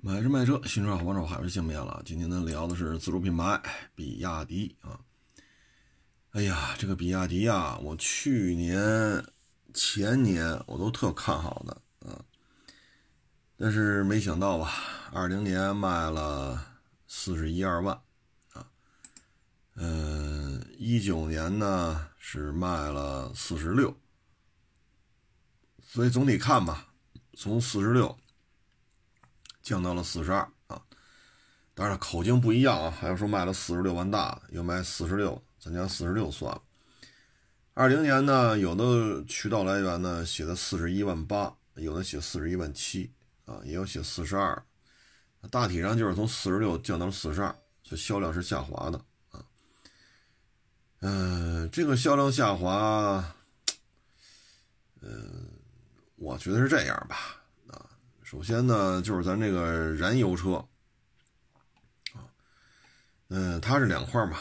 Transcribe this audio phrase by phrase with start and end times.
[0.00, 2.02] 买车卖车，新车好帮手，还是见面了。
[2.04, 3.60] 今天呢，聊的是自主品牌
[3.94, 5.00] 比亚迪啊。
[6.32, 9.24] 哎呀，这个比亚迪呀，我去年、
[9.72, 12.20] 前年我都特看好的啊，
[13.56, 14.72] 但是没想到吧，
[15.12, 16.62] 二零年卖了
[17.06, 17.98] 四十一二万
[18.52, 18.66] 啊，
[19.76, 23.96] 嗯，一九年呢是卖了四十六，
[25.82, 26.88] 所以总体看吧，
[27.38, 28.18] 从四十六。
[29.64, 30.80] 降到了四十二啊，
[31.74, 32.90] 当然，口径不一样啊。
[32.90, 36.62] 还有说卖了四十六万大的，又卖四十六，咱家四十六算了。
[37.72, 43.10] 二零年呢，有的渠道来源呢写的四十一万八，有的写四十一万七
[43.46, 44.62] 啊，也有写四十二。
[45.50, 48.98] 大体上就是从四十六降到了四十二，这销量是下滑的
[49.30, 49.42] 啊。
[51.00, 53.34] 嗯，这个销量下滑，
[55.00, 55.48] 嗯，
[56.16, 57.40] 我觉得是这样吧。
[58.34, 60.54] 首先呢，就是咱这个燃油车，
[62.12, 62.26] 啊，
[63.28, 64.38] 嗯，它是两块嘛，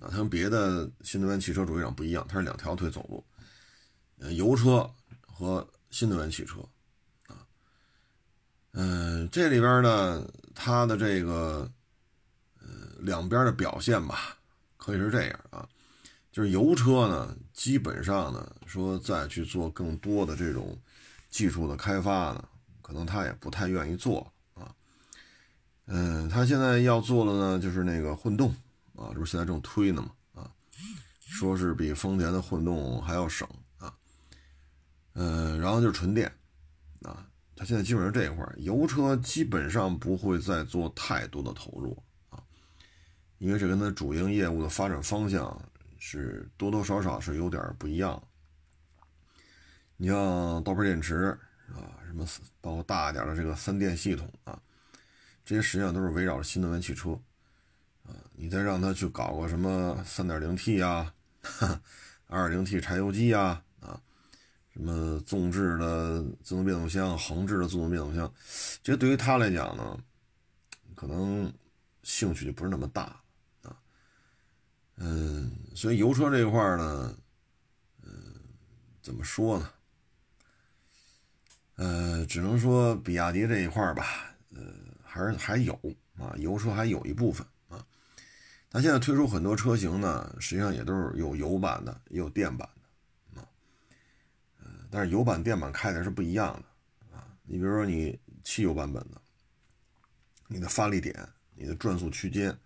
[0.00, 3.22] 啊，它跟别的新能源汽车主机厂不一样，它是两条腿走路，
[4.18, 6.58] 呃，油车和新能源汽车，
[7.26, 7.36] 啊，
[8.72, 11.70] 嗯，这里边呢，它的这个，
[12.60, 12.66] 呃，
[13.00, 14.38] 两边的表现吧，
[14.78, 15.68] 可以是这样啊，
[16.32, 20.80] 就是油车呢，基本上呢，说再去做更多的这种
[21.28, 22.48] 技术的开发呢。
[22.94, 24.72] 可能他也不太愿意做啊，
[25.86, 28.50] 嗯，他现在要做的呢，就是那个混动
[28.94, 30.48] 啊，这不是现在正推呢嘛啊，
[31.18, 33.92] 说是比丰田的混动还要省啊，
[35.14, 36.32] 嗯，然后就是纯电
[37.02, 42.00] 啊，他现在基本上这一块油车基本上不会再做太多的投入
[42.30, 42.40] 啊，
[43.38, 45.60] 因为这跟他主营业务的发展方向
[45.98, 48.22] 是多多少少是有点不一样。
[49.96, 51.36] 你像刀片电池。
[51.72, 52.26] 啊，什么
[52.60, 54.56] 包括大一点的这个三电系统啊，
[55.44, 57.10] 这些实际上都是围绕着新能源汽车
[58.04, 58.14] 啊。
[58.36, 61.12] 你再让他去搞个什么三点零 T 啊，
[62.28, 64.00] 二点零 T 柴油机啊，啊，
[64.72, 68.32] 什么纵置的自动变速箱、横置的自动变速箱，
[68.80, 69.98] 这个对于他来讲呢，
[70.94, 71.52] 可能
[72.04, 73.20] 兴趣就不是那么大
[73.62, 73.76] 啊。
[74.98, 77.18] 嗯，所以油车这一块呢，
[78.04, 78.12] 嗯，
[79.02, 79.68] 怎么说呢？
[81.76, 84.62] 呃，只能说比亚迪这一块吧，呃，
[85.02, 85.74] 还是还有
[86.16, 87.84] 啊，油车还有一部分啊。
[88.70, 92.68] 它现在推出很多车型呢，实际上也都是有油版的，也有电版
[93.34, 93.48] 的啊。
[94.60, 97.26] 呃，但是油版、电版开的是不一样的啊。
[97.42, 99.20] 你比如说你汽油版本的，
[100.46, 102.56] 你的发力点、你的转速区间、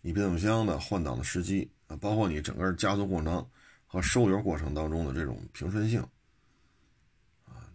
[0.00, 3.44] 你变速箱的换挡的时机啊，包括你整个加速过程
[3.84, 6.06] 和收油过程当中的这种平顺性。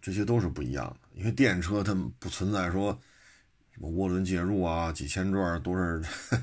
[0.02, 2.98] 这些都是不一样的，因为电车它不存在说
[3.72, 6.02] 什么涡轮介入啊、几千转都是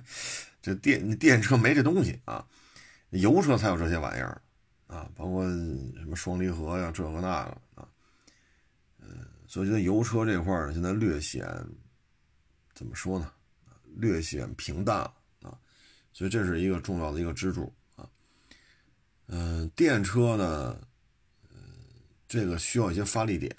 [0.60, 2.46] 这电电车没这东西啊，
[3.10, 4.40] 油车才有这些玩意儿
[4.86, 7.28] 啊，包括什么双离合呀、这个那个
[7.74, 7.88] 啊，
[9.00, 11.46] 嗯，所以觉得油车这块呢，现在略显
[12.74, 13.32] 怎么说呢？
[13.96, 14.98] 略显平淡
[15.42, 15.56] 啊，
[16.12, 18.06] 所以这是一个重要的一个支柱啊，
[19.28, 20.78] 嗯，电车呢。
[22.28, 23.54] 这个需要一些发力点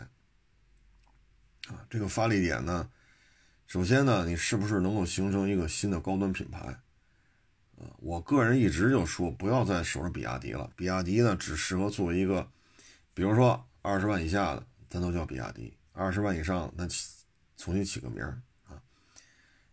[1.67, 2.89] 啊，这个发力点呢，
[3.65, 6.59] 首先呢，你是不是能够形成一个新的高端品牌
[7.79, 7.91] 啊？
[7.99, 12.49] 我个人一直就说，不要再守着比亚迪了，比亚迪呢只适合作为一个，
[13.13, 16.87] 比如说二十万以下的，咱都叫比亚迪；二十万以上，那
[17.55, 18.81] 重新起个名儿啊。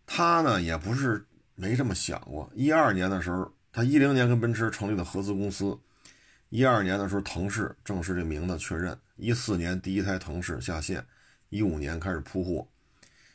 [0.05, 5.77] 他呢也不是没这么想过，一二年的时候，他一零年跟奔驰成立的合资公司。
[6.49, 8.97] 一二年的时候，腾势正式这名字确认。
[9.17, 11.05] 一四年第一台腾势下线，
[11.49, 12.67] 一五年开始铺货，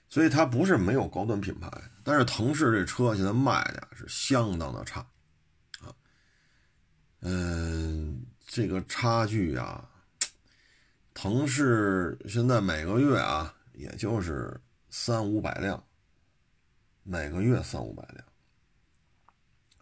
[0.09, 1.70] 所以它不是没有高端品牌。
[2.04, 5.00] 但是腾势这车现在卖的是相当的差，
[5.81, 5.93] 啊，
[7.20, 9.88] 嗯，这个差距啊，
[11.15, 15.82] 腾势现在每个月啊，也就是三五百辆，
[17.02, 18.25] 每个月三五百辆，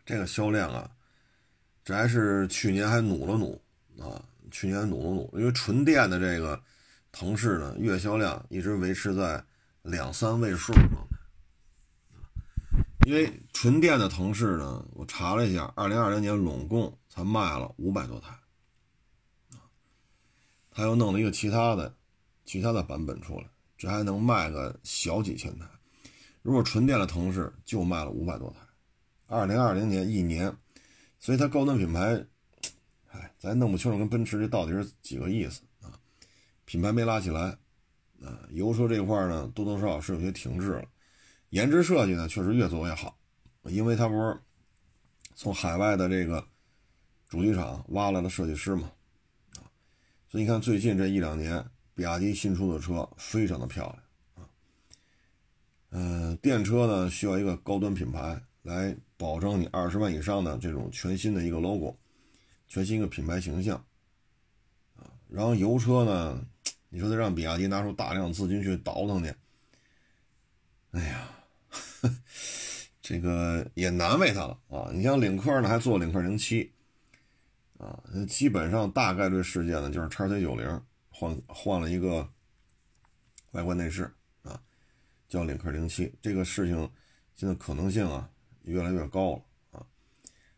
[0.06, 0.90] 这个销量啊。
[1.88, 3.58] 这还是去年还努了努
[3.98, 6.62] 啊，去年努了努，因为纯电的这个
[7.12, 9.42] 腾势呢，月销量一直维持在
[9.80, 11.16] 两三位数状态。
[13.06, 18.38] 因为纯电的腾势呢，我查了一下，二零二零年拢共才卖了五百多台，
[20.70, 21.94] 他又弄了一个其他的
[22.44, 23.46] 其他的版本出来，
[23.78, 25.64] 这还能卖个小几千台。
[26.42, 28.58] 如果纯电的腾势就卖了五百多台，
[29.26, 30.54] 二零二零年一年。
[31.18, 32.24] 所以它高端品牌，
[33.10, 35.98] 哎，咱弄不清楚跟奔驰这到底是几个意思啊？
[36.64, 37.58] 品牌没拉起来，
[38.22, 40.84] 啊，油车这块呢多多少少是有些停滞了。
[41.50, 43.18] 颜值设计呢，确实越做越好，
[43.64, 44.38] 因为它不是
[45.34, 46.46] 从海外的这个
[47.28, 48.92] 主机厂挖来的设计师嘛，
[49.56, 49.64] 啊，
[50.28, 54.50] 所以你看最近这一两年，比亚迪新出的车非常的漂亮啊，
[55.90, 61.96] 嗯，电车呢需要一个高端品牌来保证你二十万以上的这种全新的一个 logo，
[62.68, 63.84] 全新一个品牌形象，
[64.96, 66.40] 啊，然后油车呢。
[66.90, 69.34] 你说得让比亚迪拿出大量资金去倒腾去，
[70.92, 71.28] 哎呀，
[73.02, 74.90] 这个也难为他了啊！
[74.94, 76.72] 你像领克呢，还做领克零七，
[77.76, 82.26] 啊，基本上大概率事件呢就是叉 C 九零换换了一个
[83.50, 84.10] 外观内饰
[84.40, 84.58] 啊，
[85.28, 86.90] 叫领克零七，这个事情
[87.34, 88.30] 现在可能性啊
[88.68, 89.42] 越来越高了
[89.78, 89.86] 啊。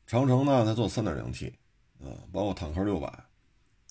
[0.07, 1.49] 长城呢，它做三点零 T
[2.01, 3.09] 啊，包括坦克六百。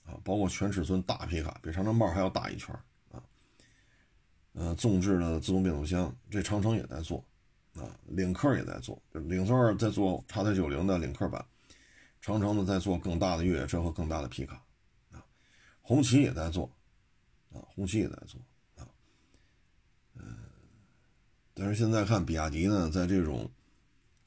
[0.05, 2.73] 啊，包括全尺寸大皮卡，比长城帽还要大一圈
[3.11, 3.21] 啊。
[4.53, 7.23] 呃，纵置的自动变速箱，这长城也在做
[7.75, 11.45] 啊，领克也在做，领克在做叉 C 九零的领克版，
[12.21, 14.55] 长城呢在做更大的越野车和更大的皮卡
[15.11, 15.23] 啊，
[15.79, 16.65] 红旗也在做
[17.53, 18.41] 啊，红旗也在做
[18.77, 18.89] 啊。
[20.15, 20.39] 嗯，
[21.53, 23.47] 但是现在看比亚迪呢，在这种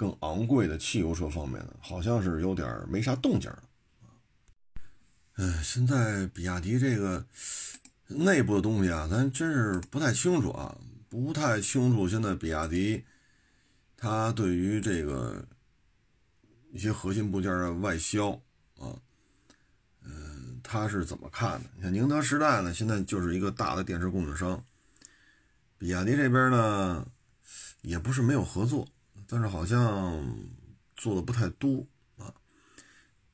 [0.03, 3.63] 更昂贵的汽油车方面呢，好像是有点没啥动静了。
[5.37, 7.25] 嗯，现在比亚迪这个
[8.09, 10.77] 内部的东西啊，咱真是不太清楚啊，
[11.09, 12.09] 不太清楚。
[12.09, 13.05] 现在比亚迪
[13.97, 15.47] 它对于这个
[16.73, 18.31] 一些核心部件的外销
[18.81, 18.99] 啊，
[20.03, 21.71] 嗯，它是怎么看的？
[21.77, 24.65] 你看宁德时代呢，现在就是一个大的电池供应商，
[25.79, 27.07] 比亚迪这边呢
[27.83, 28.89] 也不是没有合作，
[29.32, 30.23] 但是好像
[30.94, 31.87] 做的不太多
[32.19, 32.29] 啊。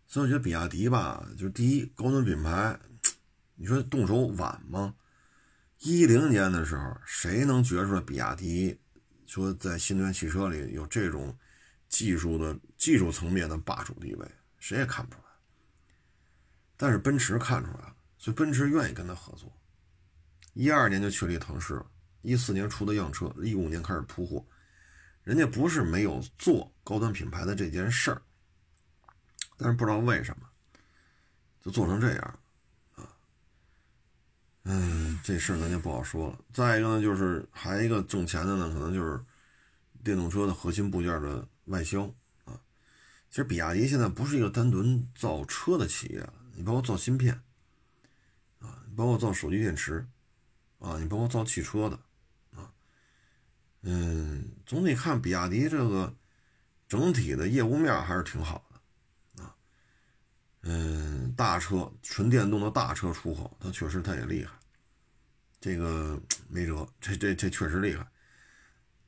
[0.06, 2.78] 所以我觉得比亚迪吧，就是第一高端品牌，
[3.56, 4.94] 你说动手晚吗？
[5.80, 8.78] 一零年的时候，谁能觉出来比亚迪
[9.26, 11.36] 说在新能源汽车里有这种
[11.88, 14.30] 技术的技术层面的霸主地位？
[14.60, 15.26] 谁也看不出来。
[16.76, 19.52] 但是奔驰看出来了，所以奔驰愿意跟他合作。
[20.54, 21.84] 一二年就确立腾势，
[22.22, 24.46] 一四年出的样车，一五年开始铺货，
[25.28, 28.22] 人家不是没有做高端品牌的这件事儿。
[29.58, 30.48] 但是不知道为什么，
[31.60, 32.38] 就做成这样，
[32.94, 33.04] 啊，
[34.62, 36.38] 嗯，这事儿咱就不好说了。
[36.50, 39.22] 再一个呢，就是还一个挣钱的呢，可能就是
[40.02, 42.04] 电动车的核心部件的外销
[42.46, 42.58] 啊。
[43.28, 47.34] 其实比亚迪现在不是一个单纯造车的企业了，你包括造芯片，
[48.60, 50.08] 啊，你包括造手机电池，
[50.78, 52.00] 啊，你包括造汽车的，
[53.82, 56.14] 嗯，总体看比亚迪这个
[56.88, 59.54] 整体的业务面还是挺好的啊。
[60.62, 64.52] 嗯，大车纯电动的大车出口，它确实它也厉害，
[65.60, 66.20] 这个
[66.50, 68.06] 没辙，这这这确实厉害。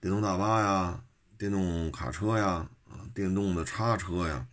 [0.01, 1.05] 电动大巴呀，
[1.37, 4.47] 电动卡车呀，啊，电动的叉车呀，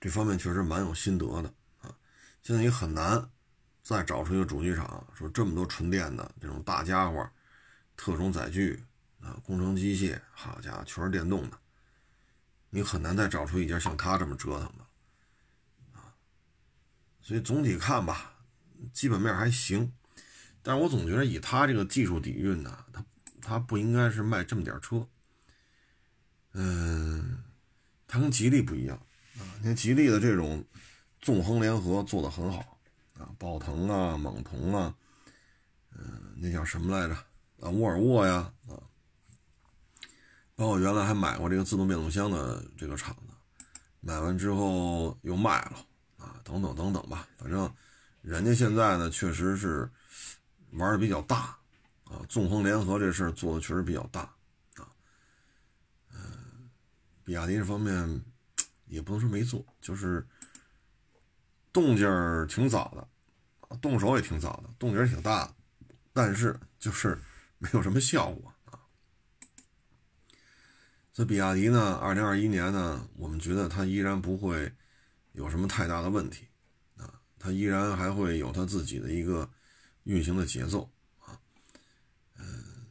[0.00, 1.52] 这方面确实蛮有心得的
[1.82, 1.94] 啊。
[2.42, 3.30] 现在也很难
[3.82, 7.30] 再找出一个主机厂说这么多纯电的这种大家伙，
[7.96, 8.84] 特种载具
[9.20, 11.58] 啊，工程机械，好家伙，全是电动的，
[12.70, 16.14] 你很难再找出一家像他这么折腾的啊。
[17.20, 18.34] 所以总体看吧，
[18.92, 19.92] 基本面还行，
[20.62, 23.04] 但是我总觉得以他这个技术底蕴呢，他
[23.40, 25.08] 他不应该是卖这么点车。
[26.52, 27.42] 嗯，
[28.06, 28.96] 他跟吉利不一样
[29.38, 30.64] 啊，你看吉利的这种
[31.20, 32.78] 纵横联合做的很好
[33.18, 34.94] 啊，宝腾啊、猛腾啊，
[35.90, 37.16] 嗯，那叫什么来着
[37.60, 37.70] 啊？
[37.70, 38.76] 沃尔沃呀啊，
[40.54, 43.32] 包括原来还买过这个自动变速箱的这个厂子，
[44.00, 45.86] 买完之后又卖了。
[46.18, 47.70] 啊，等等等等吧，反正
[48.22, 49.88] 人家现在呢，确实是
[50.72, 51.56] 玩的比较大
[52.04, 54.22] 啊，纵横联合这事做的确实比较大
[54.76, 54.88] 啊。
[56.10, 56.70] 嗯，
[57.22, 58.24] 比亚迪这方面
[58.86, 60.26] 也不能说没做，就是
[61.70, 65.54] 动静儿挺早的，动手也挺早的，动静儿挺大的，
[66.14, 67.16] 但是就是
[67.58, 68.80] 没有什么效果啊。
[71.12, 74.72] 所以比亚迪呢，二零二一年呢，我们觉得它依然不会。
[75.36, 76.48] 有什么太大的问题
[76.96, 77.20] 啊？
[77.38, 79.46] 它依然还会有它自己的一个
[80.04, 81.38] 运行的节奏啊。
[82.38, 82.86] 嗯，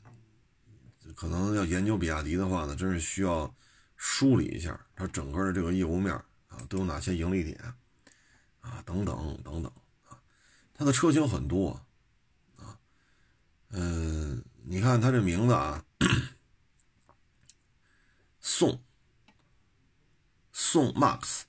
[1.16, 3.52] 可能要研究比亚迪的话呢，真是需要
[3.98, 6.14] 梳理一下它整个的这个业务面
[6.50, 7.60] 啊，都有哪些盈利点
[8.60, 9.72] 啊，等等等等
[10.08, 10.22] 啊。
[10.76, 11.84] 它的车型很多
[12.58, 12.78] 啊，
[13.70, 15.86] 嗯，你看它这名字啊，
[18.40, 18.84] 宋
[20.52, 21.44] 宋 MAX。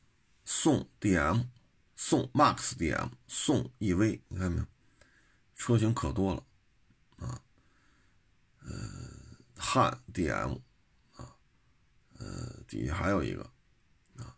[0.48, 1.48] 宋 DM，
[1.96, 4.66] 宋 MAX DM，宋 EV，你看没有？
[5.56, 6.46] 车型可多了
[7.16, 7.42] 啊。
[8.60, 8.70] 呃，
[9.56, 10.60] 汉 DM
[11.16, 11.34] 啊，
[12.18, 13.42] 呃，底下还有一个
[14.18, 14.36] 啊，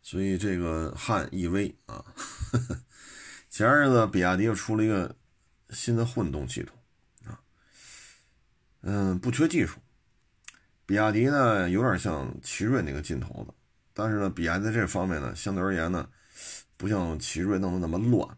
[0.00, 2.02] 所以这个汉 EV 啊，
[3.50, 5.14] 前日子比亚迪又出了一个
[5.68, 6.74] 新的混动系统，
[8.86, 9.80] 嗯，不缺技术。
[10.84, 13.54] 比亚迪呢，有点像奇瑞那个劲头子，
[13.94, 16.06] 但是呢，比亚迪在这方面呢，相对而言呢，
[16.76, 18.28] 不像奇瑞弄得那么乱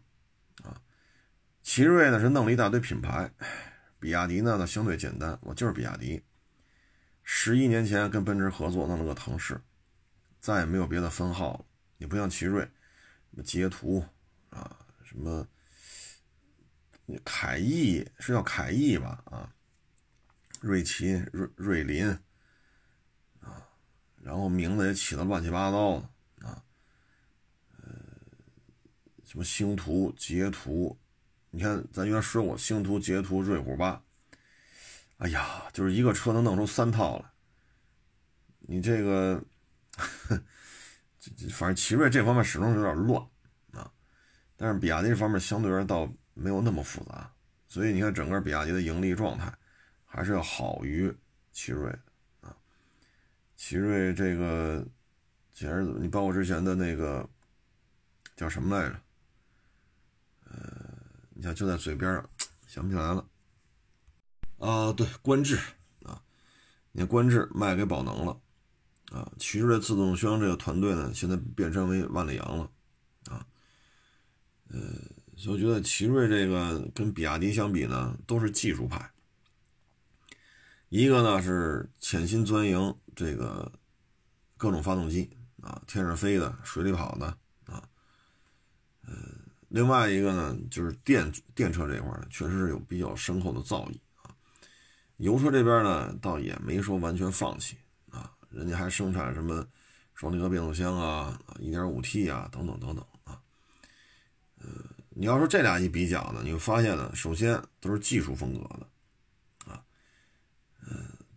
[0.63, 0.81] 啊。
[1.61, 3.29] 奇瑞呢是弄了一大堆品牌，
[3.99, 6.23] 比亚迪呢呢相对简单，我就是比亚迪。
[7.23, 9.59] 十一年前跟奔驰合作弄了个腾势，
[10.39, 11.65] 再也没有别的分号了。
[11.97, 14.01] 你不像奇瑞，什么捷途
[14.49, 15.45] 啊，什么
[17.25, 19.21] 凯翼是叫凯翼吧？
[19.25, 19.53] 啊，
[20.67, 22.19] 瑞奇、瑞瑞麟。
[24.21, 26.61] 然后名字也起的乱七八糟的啊，
[27.77, 27.87] 呃，
[29.23, 30.99] 什么星途、捷途，
[31.49, 34.03] 你看咱原来说过星途、捷途、瑞虎八，
[35.19, 37.25] 哎呀，就是一个车能弄出三套来。
[38.59, 39.41] 你这个，
[41.17, 43.25] 这这反正奇瑞这方面始终是有点乱
[43.71, 43.89] 啊，
[44.57, 47.31] 但是比亚迪这方面相对而言倒没有那么复杂，
[47.69, 49.57] 所以你看整个比亚迪的盈利状态
[50.07, 51.13] 还是要好于
[51.51, 51.91] 奇瑞
[52.41, 52.55] 啊。
[53.55, 54.83] 奇瑞这个
[55.53, 57.29] 前日子，你包括之前的那个
[58.35, 58.99] 叫什么来着？
[60.45, 60.57] 呃，
[61.33, 62.29] 你看就在嘴边上，
[62.67, 63.27] 想不起来了。
[64.59, 65.59] 啊，对，观致
[66.03, 66.21] 啊，
[66.93, 68.39] 你看观致卖给宝能了
[69.11, 69.29] 啊。
[69.37, 72.71] 奇瑞自动箱这个团队呢，现在变身为万里扬了
[73.29, 73.45] 啊。
[74.69, 74.79] 呃，
[75.35, 79.11] 所以我觉得奇瑞这个跟比亚迪相比呢，都是技术派。
[80.89, 83.69] 一个呢是潜心钻营这个
[84.55, 85.29] 各种发动机
[85.61, 87.25] 啊，天上飞的、水里跑的
[87.65, 87.83] 啊，
[89.05, 89.13] 呃，
[89.67, 94.33] 另外一个呢就是电电车这块呢，确实是有比较深厚的造诣啊。
[95.17, 97.75] 油车这边呢倒也没说完全放弃
[98.09, 99.67] 啊，人家还生产什么
[100.13, 103.37] 双离合变速箱啊、一点五 T 啊等等等等啊。
[104.59, 104.67] 呃，
[105.09, 108.87] 你要说这俩一比较呢，你会发现呢，首先都是技术风格的。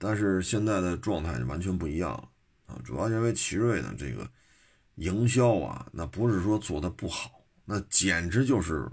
[0.03, 2.31] 但是现在的状态就完全不一样了
[2.65, 2.81] 啊！
[2.83, 4.27] 主要因为奇瑞的这个
[4.95, 8.91] 营销啊，那不是说做的不好，那简直就是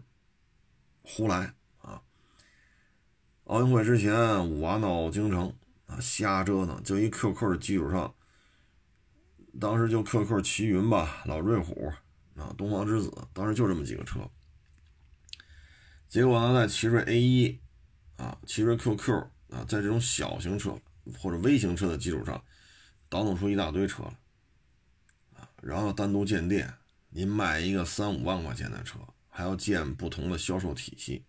[1.02, 2.02] 胡来啊！
[3.46, 8.14] 奥运会之前五娃闹京城啊，瞎折腾，就一 QQ 的基础上，
[9.62, 11.90] 当时就 QQ 奇云吧，老瑞虎
[12.36, 14.30] 啊，东方之子，当时就这么几个车，
[16.10, 17.58] 结果呢，在奇瑞 A 一
[18.18, 19.30] 啊，奇瑞 QQ。
[19.50, 20.78] 啊，在这种小型车
[21.18, 22.44] 或者微型车的基础上，
[23.10, 24.04] 倒腾出一大堆车
[25.36, 26.74] 来，啊，然后单独建店，
[27.10, 29.00] 您卖一个三五万块钱的车，
[29.30, 31.24] 还要建不同的销售体系。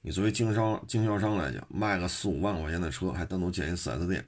[0.00, 4.26] 你作为经商经销商来讲，卖个四五万块钱的车，还单独建一 4S 店，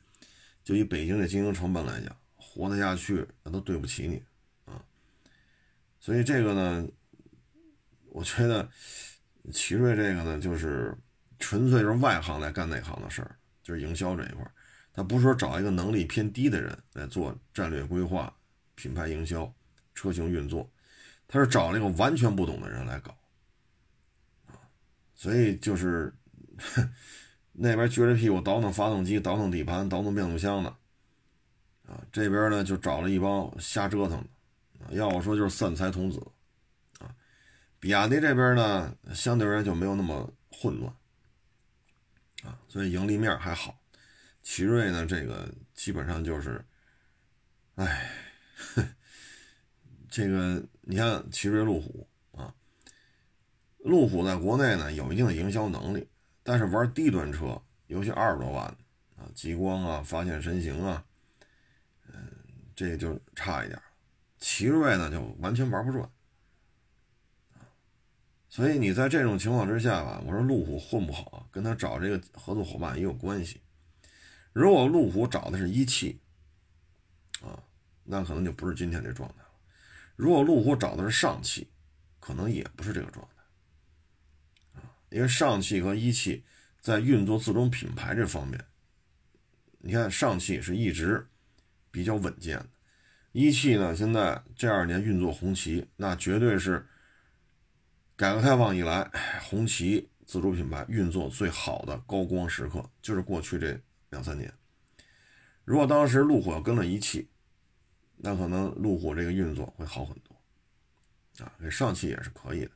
[0.62, 4.22] 就以北京的经营成本来讲，活得下去那都对不起你
[4.64, 4.82] 啊。
[6.00, 6.88] 所以这个呢，
[8.10, 8.68] 我觉得
[9.52, 10.96] 奇瑞这个呢，就是。
[11.40, 14.53] 纯粹是外行来干内行的事儿，就是营销这一块儿。
[14.94, 18.32] 他不是说找一个能力偏低的人来做战略规划、
[18.76, 19.52] 品牌营销、
[19.94, 20.70] 车型运作，
[21.26, 23.12] 他是找了一个完全不懂的人来搞
[24.46, 24.54] 啊。
[25.14, 26.14] 所以就是
[27.52, 30.70] 那边撅着屁股倒腾发动机、倒腾底盘、倒腾变速箱的
[31.86, 34.88] 啊，这边呢就找了一帮瞎折腾的啊。
[34.92, 36.24] 要我说就是散财童子
[37.00, 37.12] 啊。
[37.80, 40.94] 比亚迪这边呢，相对而言就没有那么混乱。
[42.44, 43.78] 啊，所以盈利面还好，
[44.44, 46.62] 奇瑞呢，这个基本上就是，
[47.76, 48.10] 哎，
[50.10, 52.54] 这个你看奇瑞路虎啊，
[53.78, 56.06] 路虎在国内呢有一定的营销能力，
[56.42, 58.66] 但是玩低端车，尤其二十多万
[59.16, 61.02] 啊，极光啊，发现神行啊，
[62.12, 62.30] 嗯，
[62.76, 63.80] 这就差一点，
[64.38, 66.08] 奇瑞呢就完全玩不转。
[68.50, 73.62] 所以你在这种情况之下吧，我说路虎混不好，跟他找这个合作伙伴也有关系。
[74.54, 76.18] 如果路虎找的是一汽，
[77.42, 77.62] 啊，
[78.04, 79.50] 那可能就不是今天这状态了。
[80.16, 81.68] 如果路虎找的是上汽，
[82.18, 86.42] 可能也不是这个状态，啊，因为上汽和一汽
[86.80, 88.64] 在运作自主品牌这方面，
[89.80, 91.26] 你看上汽是一直
[91.90, 92.68] 比较稳健的，
[93.32, 96.86] 一汽呢现在这二年运作红旗，那绝对是。
[98.16, 99.10] 改革开放以来，
[99.42, 103.76] 红旗自主品牌运作最好的高光时刻就是过去这
[104.14, 104.52] 两三年。
[105.64, 107.28] 如果当时路虎要跟了一汽，
[108.16, 111.44] 那可能路虎这个运作会好很多。
[111.44, 112.70] 啊，给上汽也是可以的。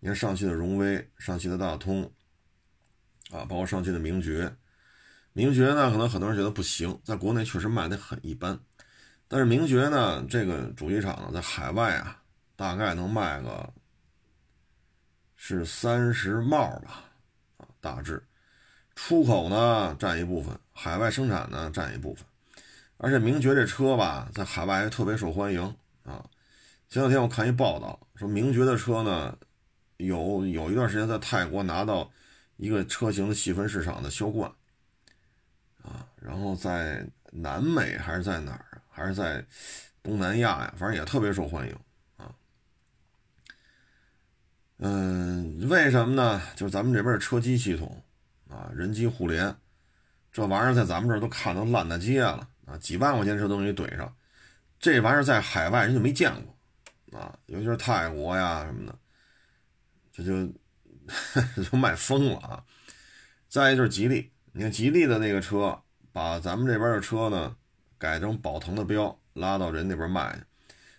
[0.00, 2.02] 你看上汽的荣威、上汽的大通，
[3.30, 4.54] 啊，包括上汽的名爵，
[5.32, 8.60] 名爵呢，可能很多人觉得不行，在国内确实卖的很一般。
[9.28, 12.22] 但是名爵呢，这个主机厂呢，在海外啊，
[12.54, 13.72] 大概能卖个
[15.36, 17.04] 是三十帽吧，
[17.56, 18.22] 啊，大致。
[18.94, 22.24] 出口呢占一部分，海外生产呢占一部分。
[22.98, 25.62] 而且名爵这车吧，在海外还特别受欢迎
[26.04, 26.24] 啊。
[26.88, 29.36] 前两天我看一报道，说名爵的车呢，
[29.96, 32.10] 有有一段时间在泰国拿到
[32.56, 34.50] 一个车型的细分市场的销冠
[35.82, 38.80] 啊，然后在南美还是在哪儿啊？
[38.88, 39.44] 还是在
[40.02, 40.74] 东南亚呀？
[40.78, 41.76] 反正也特别受欢迎
[42.16, 42.32] 啊。
[44.78, 46.40] 嗯，为什么呢？
[46.54, 48.02] 就是咱们这边的车机系统
[48.48, 49.54] 啊，人机互联，
[50.36, 54.14] 这玩意儿在咱们这儿都看都烂大街了啊，几万块钱车都给你怼上，
[54.78, 58.98] 这玩意儿在海外人就没见过啊，尤其是泰国呀什么的，
[60.12, 60.46] 这就
[61.64, 62.62] 就卖疯了啊。
[63.48, 65.80] 再一就是吉利，你看吉利的那个车，
[66.12, 67.56] 把咱们这边的车呢。
[67.98, 70.42] 改成宝腾的标，拉到人那边卖去，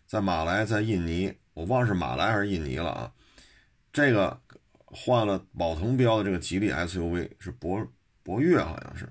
[0.07, 3.13] 在马来，在印尼，我忘是马来还是印尼了啊。
[3.93, 4.41] 这个
[4.83, 7.87] 换了宝腾标的这个吉利 SUV 是博
[8.23, 9.07] 博越，好像是，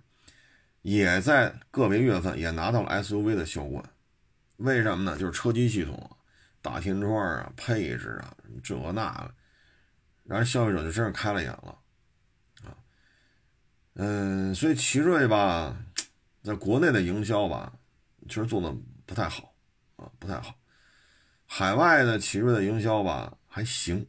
[0.87, 3.85] 也在个别月份也拿到了 SUV 的销冠。
[4.59, 5.19] 为什么呢？
[5.19, 6.15] 就是车机系统啊、
[6.63, 9.35] 大天窗啊、配置啊，这那个，
[10.23, 11.77] 让消费者就真是开了眼了
[12.63, 12.71] 啊。
[13.95, 15.77] 嗯，所以奇瑞吧。
[16.45, 17.73] 在国内的营销吧，
[18.29, 18.73] 其实做的
[19.05, 19.53] 不太好
[19.97, 20.55] 啊，不太好。
[21.47, 24.07] 海外的奇瑞的营销吧还行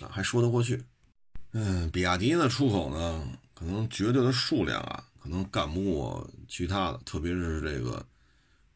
[0.00, 0.84] 啊，还说得过去。
[1.50, 8.04] 嗯，比亚迪的出口呢，可能绝对的数量啊，可能干不过其他的，特别是这个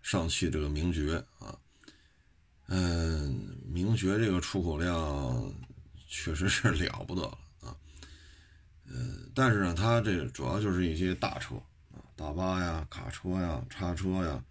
[0.00, 1.58] 上汽这个名爵啊。
[2.68, 5.52] 嗯，名爵这个出口量
[6.06, 7.76] 确实是了不得了啊。
[8.84, 11.56] 嗯，但是呢，它这主要就是一些大车
[11.90, 11.98] 啊。
[12.14, 14.44] 大巴呀、卡车呀、叉车呀，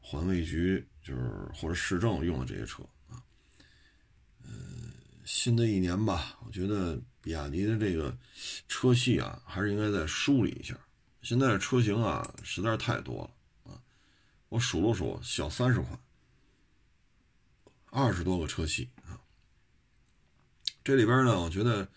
[0.00, 1.20] 环卫局就是
[1.52, 3.20] 或者市政用的这些车啊。
[4.42, 4.90] 嗯，
[5.26, 8.16] 新的一年吧，我觉得比亚迪的这个
[8.68, 10.74] 车系啊，还是应该再梳理一下。
[11.26, 13.82] 现在车型啊，实在是太多了啊。
[14.48, 15.98] 我数了数，小三十款，
[17.90, 19.18] 二十多个车系啊。
[20.84, 21.88] 这里边呢，我觉得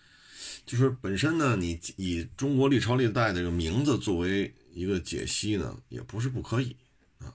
[0.65, 4.53] 就是本身呢，你以中国历朝历代这个名字作为。
[4.71, 6.77] 一个解析呢，也不是不可以
[7.17, 7.33] 啊，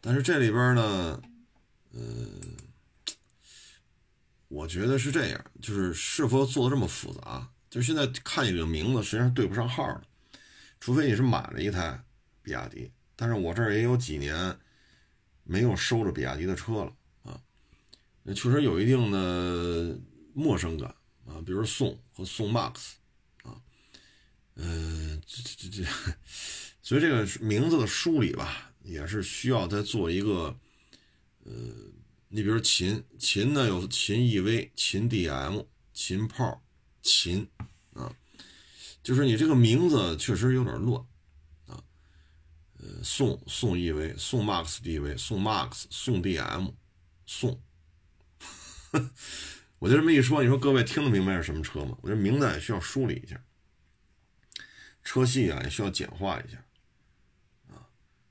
[0.00, 1.22] 但是这里边呢，
[1.92, 2.56] 嗯，
[4.48, 7.48] 我觉得是这样，就是是否做的这么复杂？
[7.68, 10.02] 就是现在看这个名字，实际上对不上号了，
[10.86, 12.00] 除非你是买了一台
[12.44, 14.56] 比亚迪，但是我这儿也有几年
[15.42, 17.42] 没有收着比亚迪的车了啊，
[18.22, 19.98] 那确实有一定的
[20.32, 20.94] 陌生感
[21.26, 22.92] 啊，比如宋和宋 MAX
[23.42, 23.60] 啊。
[24.54, 25.90] 嗯，这这这这，
[26.80, 30.56] 所以这个名字的梳理吧，也是需要再做一个，
[31.42, 31.52] 呃，
[32.28, 36.62] 你比如秦，秦呢有秦 EV、秦 DM、秦炮、
[37.02, 37.48] 秦，
[39.06, 41.00] 就是你这个名字确实有点乱
[41.68, 41.78] 啊，
[42.80, 46.74] 呃，宋宋 EV、宋 MAX DV、宋 MAX、宋 DM、
[47.24, 47.62] 宋，
[49.78, 51.96] 我就这么一说，你说各位听得明白是什么车吗？
[52.00, 53.40] 我这名字也需要梳理一下。
[55.04, 56.58] 车系啊也需要简化一下，
[57.68, 57.86] 啊，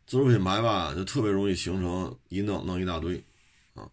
[0.06, 3.24] 自主品牌吧就特别容易形成一弄弄一大堆，
[3.76, 3.90] 啊，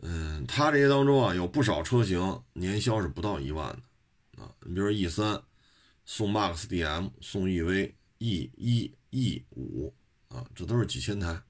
[0.00, 3.68] 嗯，它这些当中啊有不少车型年销是不到一万
[4.36, 5.40] 的，啊，你比如说 E 三、
[6.06, 9.92] 宋 MAX DM、宋 EV、E 一、E 五，
[10.28, 11.42] 啊，这都是几千台，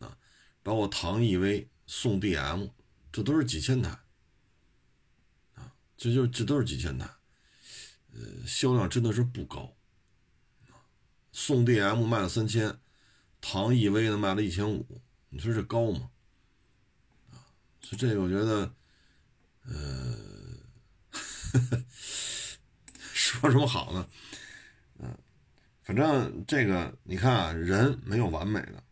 [0.00, 0.18] 啊，
[0.62, 2.72] 包括唐 EV、宋 DM，
[3.10, 3.90] 这都是几千台，
[5.54, 7.08] 啊，这就这都是几千台。
[8.12, 9.74] 呃，销量真的是不高，
[11.32, 12.78] 宋 DM 卖了三千，
[13.40, 16.10] 唐 EV 呢卖了一千五，你说这高吗？
[17.30, 17.46] 啊，
[17.80, 18.74] 所以这个我觉得，
[19.62, 20.18] 呃，
[23.32, 24.06] 说什么好呢？
[24.98, 25.18] 嗯，
[25.82, 28.82] 反正这个你看啊，人没有完美的，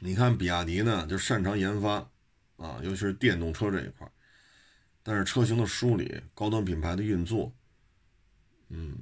[0.00, 1.94] 你看比亚迪呢就擅长研发
[2.56, 4.06] 啊，尤其是电动车这一块，
[5.02, 7.50] 但是车型的梳理、高端品牌的运作。
[8.68, 8.96] 嗯，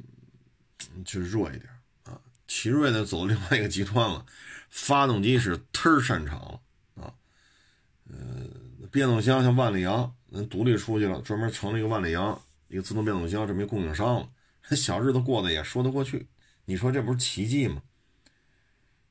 [1.05, 1.69] 就弱一点
[2.05, 2.21] 啊。
[2.47, 4.25] 奇瑞呢走另外一个极端了，
[4.71, 6.61] 发动机是忒擅长了
[7.03, 7.13] 啊。
[8.09, 14.28] 呃，变速箱像万里扬，人独立出去了，专门成了一个万里扬一个自动变速箱这么一供应商了，
[14.76, 16.28] 小日子过得也说得过去。
[16.66, 17.83] 你说这不是奇迹吗？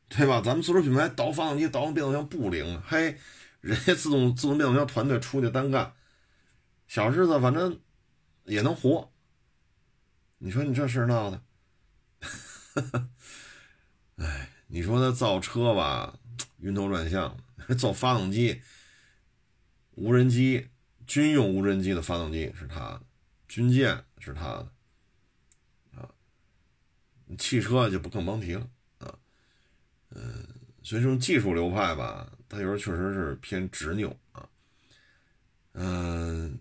[0.10, 0.42] 对吧？
[0.42, 3.18] 咱们自主品牌倒发动机、倒变速箱不灵，嘿，
[3.60, 5.94] 人家自动自动变速箱团队出去单干，
[6.88, 7.82] 小日子反正
[8.46, 9.12] 也能活。
[10.38, 11.42] 你说你这事儿闹的，
[14.18, 16.20] 哎，你说他造车吧，
[16.60, 17.36] 晕头转向；
[17.76, 18.62] 造发动机、
[19.96, 20.70] 无人机、
[21.08, 23.02] 军用无人机的发动机是他的，
[23.48, 24.72] 军舰是他的，
[25.96, 26.10] 啊，
[27.38, 29.18] 汽车就不更甭提了啊。
[30.10, 30.48] 嗯，
[30.84, 34.48] 所以说技术流派吧，他有时候确实是偏执拗啊。
[35.74, 36.58] 嗯，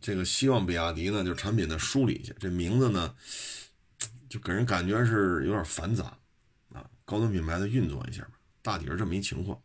[0.00, 3.14] 这个希望比亚迪呢，就产品的梳理一下，这名字呢，
[4.28, 6.16] 就给人感觉是有点繁杂
[6.72, 6.88] 啊。
[7.04, 9.60] 高端品牌的运作一下吧，大体是这么一情况。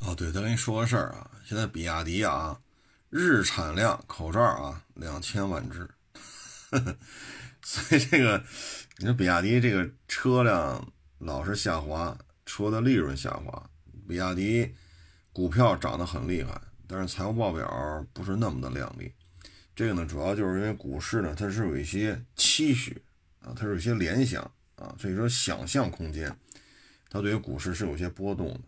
[0.00, 2.60] 哦，对，再跟你说个事儿啊，现在比亚迪啊，
[3.10, 5.88] 日产量口罩啊两千万只，
[7.62, 8.42] 所以这个
[8.98, 13.70] 你说比亚迪这个车辆老是下滑，车的利润下滑，
[14.08, 14.74] 比亚迪
[15.32, 19.12] 股票涨得很厉害，但是财务报表不是那么的亮丽。
[19.74, 23.02] 这个呢，主要就是因为股市呢，它是有一些期许
[23.40, 24.42] 啊，它是有一些联想
[24.76, 26.34] 啊，所以说想象空间。
[27.08, 28.60] 它对于股市是有些波动的，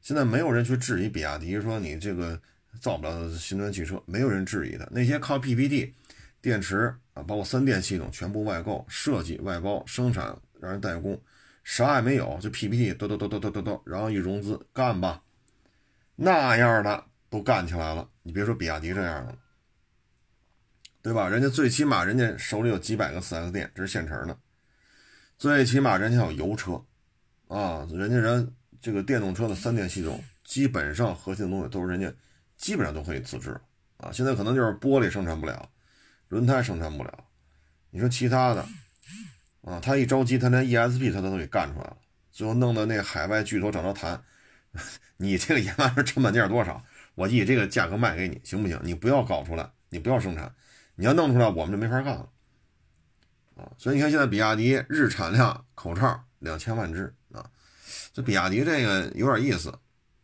[0.00, 2.40] 现在没有人去质疑比亚迪说你这个
[2.80, 4.86] 造不了新能源汽车，没有人质疑它。
[4.90, 5.94] 那些靠 PPT、
[6.40, 11.20] 电池啊，包括三电系统全部外购、设计、外包、生产，让人代工，
[11.64, 15.22] 啥也没有，就 PPT，嘟嘟嘟嘟嘟嘟嘟，然后一融资干吧，
[16.16, 18.08] 那样的都干起来了。
[18.22, 19.36] 你别说比亚迪这样的，
[21.02, 21.28] 对吧？
[21.28, 24.36] 人家最起码人家手里有几百个四 S 店，这是现成的，
[25.38, 26.82] 最起码人家有油车。
[27.48, 32.12] 啊，人家人这个电动车的三电系统，基本上核心的东西都是人家
[32.56, 33.60] 基本上都可以自制
[33.96, 34.12] 啊。
[34.12, 35.68] 现在可能就是玻璃生产不了，
[36.30, 37.24] 轮胎生产不了。
[37.90, 38.66] 你说其他的
[39.62, 41.96] 啊，他一着急，他连 ESP 他都给干出来了，
[42.32, 44.24] 最后弄得那海外巨头找他谈，
[45.18, 46.82] 你这个研发成本价多少？
[47.14, 48.80] 我以这个价格卖给你，行不行？
[48.82, 50.54] 你不要搞出来，你不要生产，
[50.94, 52.28] 你要弄出来，我们就没法干了
[53.56, 53.70] 啊。
[53.76, 57.50] 所以你看，现在比亚迪日产量口罩两千万只啊。
[58.12, 59.76] 这比亚迪这个有点意思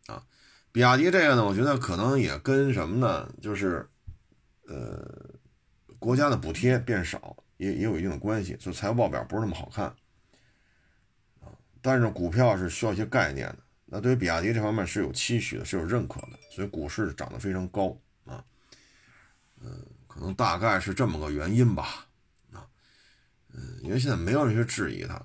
[0.07, 0.23] 啊，
[0.71, 3.29] 比亚迪这个呢，我觉得可能也跟什么呢？
[3.41, 3.87] 就是，
[4.67, 5.26] 呃，
[6.07, 9.87] 国家的补贴变少，也也有一定的关系，所以财务报表不是那么好看
[11.41, 11.51] 啊。
[11.81, 18.41] 但是股票是需要一些概念的，那对于比亚迪这方面是有期许的，是有认可的，所以股市涨得非常高啊。
[19.59, 22.07] 嗯，可能大概是这么个原因吧
[22.53, 22.65] 啊。
[23.51, 25.15] 嗯，因为现在没有人去质疑它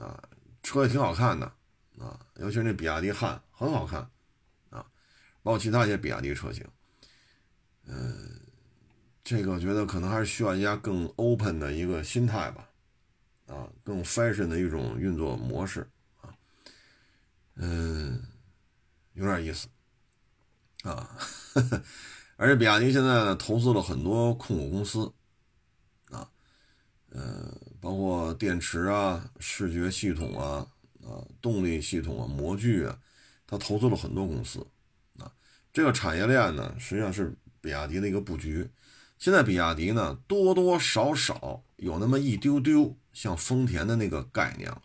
[0.00, 0.22] 啊，
[0.62, 1.52] 车也挺好看的。
[1.98, 3.98] 啊，尤其是那比亚迪汉很好看，
[4.70, 4.86] 啊，
[5.42, 6.64] 包括其他一些比亚迪车型，
[7.86, 8.40] 嗯，
[9.24, 12.68] 这个我觉得可能还是需要一家更 open 的一个心态吧，
[13.46, 15.88] 啊，更 fashion 的一种运作模式，
[16.20, 16.34] 啊，
[17.54, 18.22] 嗯，
[19.14, 19.68] 有点意思，
[20.82, 21.16] 啊，
[21.54, 21.82] 呵 呵
[22.36, 25.12] 而且比亚迪现在投资了很多控股公司，
[26.10, 26.28] 啊，
[27.10, 30.66] 呃，包括电池啊、视觉系统啊。
[31.04, 32.96] 啊，动力系统啊，模具啊，
[33.44, 34.64] 他投资了很多公司，
[35.18, 35.26] 啊，
[35.72, 38.70] 这个产业链呢，实际上是比亚迪的一个布局。
[39.22, 44.82] 现在比亚迪呢，多多少少有那么一丢丢像丰田的那个概念了。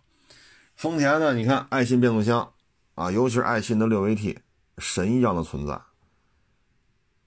[0.76, 2.54] 丰田呢，你看爱信变速箱
[2.94, 4.38] 啊，尤其是爱信的六 AT，
[4.78, 5.82] 神一样的存在，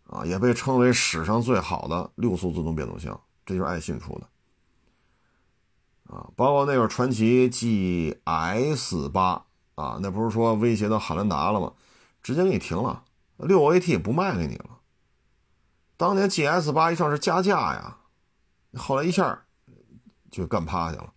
[0.06, 6.14] 啊，也被称为史上最好的六速自动变速箱，这就是爱信出的。
[6.14, 9.44] 啊，包括那个传祺 GS 八
[9.74, 11.72] 啊，那不是说威胁到汉兰达了吗？
[12.22, 13.02] 直接给你停了，
[13.36, 14.76] 六 AT 不卖给你了。
[16.00, 17.98] 当年 GS 八一上市加价呀，
[18.74, 19.42] 后来一下
[20.30, 21.12] 就干趴下了。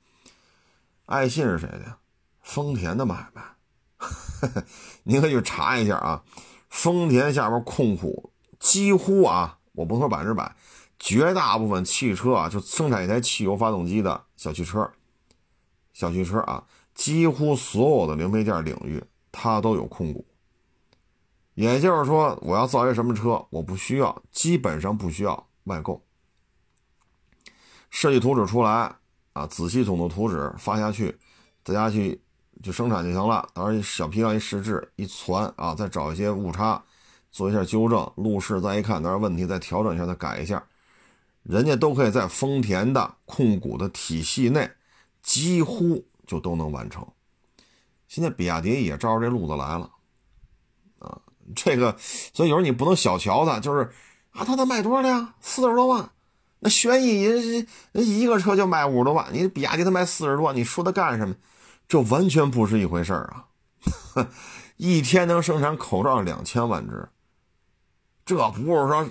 [1.06, 2.00] 爱信是谁的？
[2.42, 3.42] 丰田的买卖，
[5.04, 6.22] 您可以去查一下啊。
[6.68, 10.54] 丰田下边控股几乎啊，我不说百分之百。
[11.00, 14.92] 绝大部分汽车啊，就生产一台汽油发动机的小汽车，
[15.94, 16.62] 小汽车啊，
[16.94, 20.26] 几乎所有的零配件领域，它都有控股。
[21.56, 26.04] 也就是说，我要造一什么车，我不需要，基本上不需要外购。
[27.90, 28.96] 设计图纸出来
[29.34, 31.16] 啊，子系统的图纸发下去，
[31.62, 32.20] 大家去
[32.64, 33.48] 就生产就行了。
[33.54, 36.84] 到时候小批量一试制一传啊，再找一些误差，
[37.32, 40.66] 做一下纠正，路试再一看哪儿问题，再调整一下，再改一下。
[41.44, 44.72] 人家都可以在丰田的控股的体系内，
[45.22, 47.06] 几乎就都能完成。
[48.08, 49.92] 现在比亚迪也照着这路子来了，
[51.00, 51.22] 啊，
[51.56, 53.92] 这个，所以有时候你不能小瞧它，就是
[54.32, 55.34] 啊，它能卖多少辆？
[55.42, 56.10] 四十多万。
[56.60, 61.36] 那轩逸人人一个车就卖五十多万，你比亚迪它卖四十多万，你说它干什么？
[61.88, 63.46] 这完全不是一回事儿啊！
[64.78, 67.10] 一天能生产口罩两千万只，
[68.26, 69.10] 这不是说。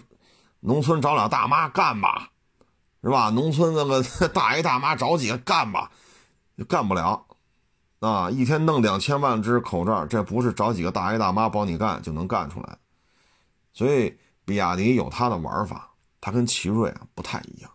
[0.65, 2.31] 农村找俩大妈干吧，
[3.03, 3.31] 是吧？
[3.31, 5.91] 农村那个 大爷大妈找几个干吧，
[6.69, 7.27] 干不了，
[8.03, 12.77] 啊，一天弄两千万只口罩，这不是找几个大爷大妈帮你干就能干出来。
[13.73, 17.71] 所以，比亚迪有它的玩法，它跟奇瑞啊不太一样，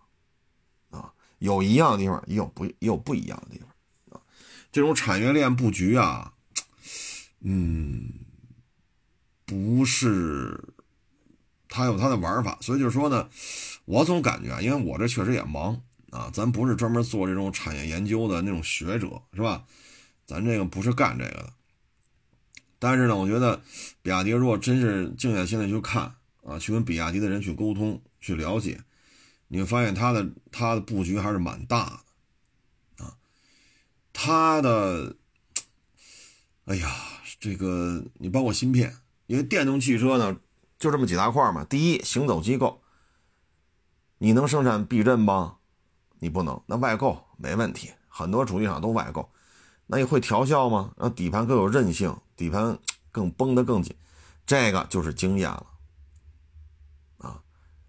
[0.90, 3.70] 啊，有一样的地方，也有不也有不一样的地方
[4.12, 4.22] 啊。
[4.70, 6.34] 这种产业链布局啊，
[7.40, 8.12] 嗯，
[9.46, 10.62] 不是，
[11.70, 12.58] 它有它的玩法。
[12.60, 13.30] 所以就是说呢，
[13.86, 19.64] 我总感觉，因为我这确实也忙啊，咱不是专门做这种产业研究的那种学者，是吧？
[20.28, 21.54] 咱这个不是干这个的，
[22.78, 23.62] 但是呢，我觉得
[24.02, 28.84] 比亚迪如果真是静下心来去看啊，去跟比亚迪的人去沟通、去了解，
[29.48, 32.04] 你会发现它的它的布局还是蛮大
[32.98, 33.18] 的啊。
[34.12, 35.16] 它的，
[36.66, 36.94] 哎呀，
[37.40, 40.38] 这个你包括芯片，因为电动汽车呢
[40.78, 41.64] 就这么几大块嘛。
[41.64, 42.82] 第一，行走机构，
[44.18, 45.60] 你能生产避震吗？
[46.20, 49.30] 你不能，那外购没问题，很多主机厂都外购。
[49.88, 50.92] 那你会调校吗？
[50.98, 52.78] 让底盘更有韧性，底盘
[53.12, 53.96] 更绷得更紧，
[54.46, 55.66] 这个就是经验了
[57.20, 57.42] 啊！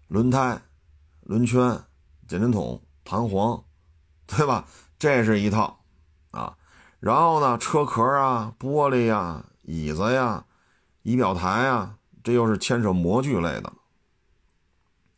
[0.07, 0.61] 轮胎、
[1.21, 1.83] 轮圈、
[2.27, 3.63] 减震筒、弹簧，
[4.25, 4.65] 对吧？
[4.97, 5.83] 这是一套
[6.31, 6.57] 啊。
[7.01, 10.45] 然后呢，车壳啊、玻璃呀、椅子呀、
[11.03, 13.73] 仪表台呀，这又是牵扯模具类的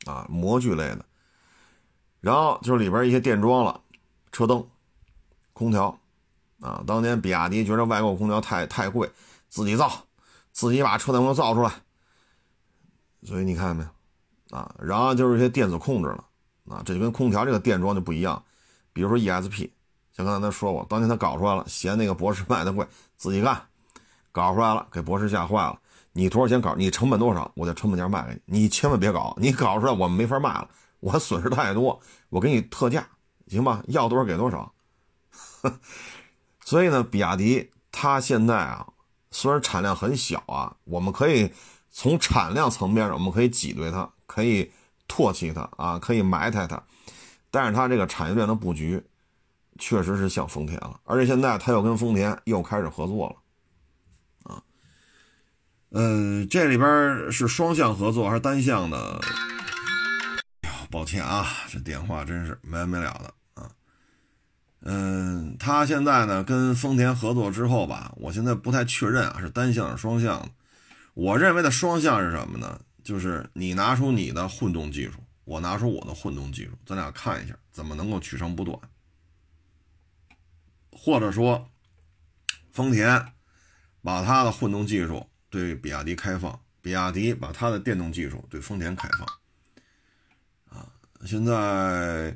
[0.05, 1.05] 啊，模具类的。
[2.19, 3.81] 然后就是里边一些电装了，
[4.31, 4.67] 车灯、
[5.53, 6.00] 空调。
[6.61, 9.11] 啊，当年比亚迪觉得外购空调太太贵，
[9.49, 9.91] 自己造，
[10.51, 11.71] 自己把车灯都造出来。
[13.23, 14.57] 所以你看见没有？
[14.57, 16.23] 啊，然后就是一些电子控制了，
[16.69, 18.43] 啊，这就跟空调这个电装就不一样。
[18.93, 19.69] 比如说 ESP，
[20.11, 22.85] 像刚才他说过，当年他搞出来了，嫌那个博士卖的贵，
[23.17, 23.61] 自己干，
[24.31, 25.79] 搞出来了，给博士吓坏了。
[26.13, 26.75] 你多少钱搞？
[26.75, 27.49] 你成本多少？
[27.55, 30.69] 我在成本价卖给你，你千万别搞，你搞出来我们没法卖了，
[30.99, 33.07] 我损失太多，我给你特价，
[33.47, 33.81] 行吧？
[33.87, 34.73] 要多少给多少。
[36.71, 38.87] 所以呢，比亚迪它现在啊，
[39.29, 41.51] 虽然产量很小啊，我们可以
[41.89, 44.71] 从产量层面上，我们可以挤兑它，可以
[45.05, 46.81] 唾弃它啊，可以埋汰它，
[47.51, 49.03] 但是它这个产业链的布局，
[49.79, 54.63] 确实是像丰田了，而且现在它又跟丰田又开始合作了，啊，
[55.89, 59.19] 嗯，这里边是双向合作还是单向的？
[60.89, 63.33] 抱歉啊，这电话真是没完没了的。
[64.83, 70.49] 嗯，他现在呢跟丰田合作之后吧，我现在不太确认啊，是单向是双向。
[71.13, 72.81] 我认为的双向是什么呢？
[73.03, 78.79] 就是你拿出你的混动技术，我拿出我的混动技术，咱俩看一下怎么能够取长补短。
[80.91, 81.69] 或者说，
[82.71, 83.33] 丰田
[84.01, 89.27] 把它的混动技术对比亚迪开放，比亚迪把它的电动技术对丰田开放。
[90.79, 90.89] 啊，
[91.23, 92.35] 现在。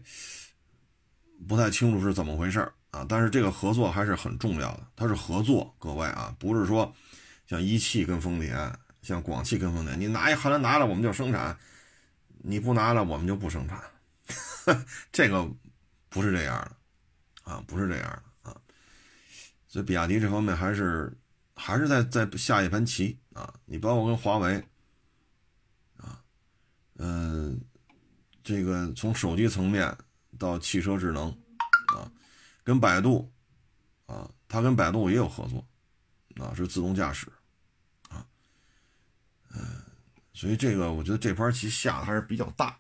[1.48, 2.60] 不太清楚是怎么回事
[2.92, 4.88] 啊，但是这个合作还是很重要的。
[4.96, 6.92] 它是合作，各位啊，不是说
[7.46, 11.56] 像一汽跟丰田，像广汽跟丰田，你拿一汉兰达了我们就生产，
[12.40, 13.84] 你不拿了我们就不生产，
[15.12, 15.48] 这个
[16.10, 18.58] 不是这样的啊，不是这样的啊。
[19.68, 21.16] 所以比亚迪这方面还是
[21.54, 23.54] 还是在在下一盘棋啊。
[23.66, 24.64] 你包括跟华为
[25.98, 26.24] 啊，
[26.98, 27.60] 嗯，
[28.44, 29.96] 这个从手机层面。
[30.38, 31.30] 到汽车智能，
[31.96, 32.12] 啊，
[32.64, 33.32] 跟百度，
[34.06, 35.66] 啊，他跟百度也有合作，
[36.44, 37.28] 啊，是自动驾驶，
[38.10, 38.26] 啊，
[39.54, 39.62] 嗯，
[40.34, 42.78] 所以这个我觉得这盘棋下的还是比较大，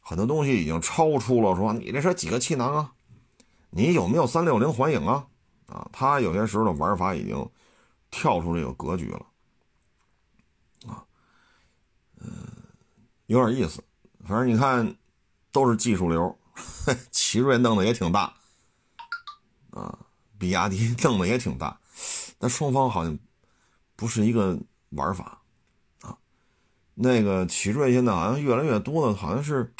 [0.00, 2.92] 很多东西已经超出了说你这是几个气囊啊，
[3.70, 5.26] 你有没有三六零环影啊，
[5.66, 7.50] 啊，他有些时候的玩法已经
[8.10, 9.26] 跳出这个格局了，
[10.86, 11.04] 啊，
[12.20, 12.30] 嗯，
[13.26, 13.82] 有点意思，
[14.24, 14.96] 反正你看
[15.50, 16.36] 都是技术流。
[17.10, 18.34] 奇瑞弄的也挺大，
[19.70, 19.98] 啊，
[20.38, 21.78] 比亚迪 弄的也挺大，
[22.38, 23.18] 但双方好像
[23.96, 24.58] 不是一个
[24.90, 25.42] 玩法，
[26.00, 26.16] 啊，
[26.94, 29.72] 那个奇瑞现在好像越来越多的，好像是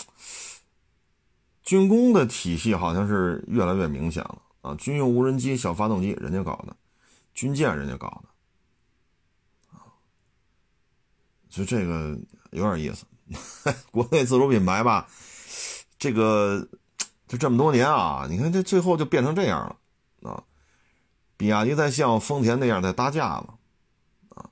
[1.62, 6.76] 军工的体系，好像是越来越明显了啊，军用无人机、小发动机人家搞的，
[7.32, 9.88] 军舰人家搞的，啊，
[11.48, 12.18] 所以这个
[12.50, 13.06] 有点意思，
[13.90, 15.08] 国内自主品牌吧。
[16.00, 16.66] 这个
[17.28, 19.76] 就这么多年啊，你看这最后就变成这样
[20.22, 20.42] 了啊！
[21.36, 23.46] 比亚迪在像丰田那样在搭架子
[24.30, 24.48] 啊，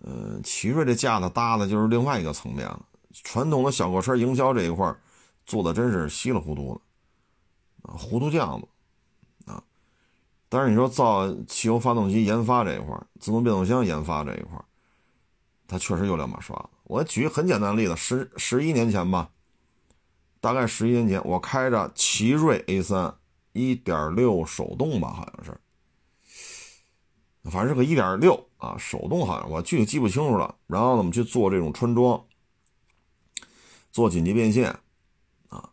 [0.00, 2.80] 呃，奇瑞这架子搭的就是另外一个层面了。
[3.24, 4.94] 传统的小客车营销这一块
[5.44, 9.60] 做的真是稀里糊涂的啊，糊涂酱子啊！
[10.48, 14.64] 但是你说造汽油发动机研发这一块自动变速箱研发这一块
[15.66, 16.68] 它确实有两把刷子。
[16.84, 19.28] 我举个很简单的例子，十十一年前吧。
[20.46, 23.12] 大概十一年前，我开着奇瑞 A 三，
[23.52, 25.60] 一点六手动吧，好像是
[27.50, 30.54] 反正是个一点六啊，手动好像我具体记不清楚了。
[30.68, 32.24] 然后呢，我们去做这种穿装，
[33.90, 34.70] 做紧急变现，
[35.48, 35.68] 啊，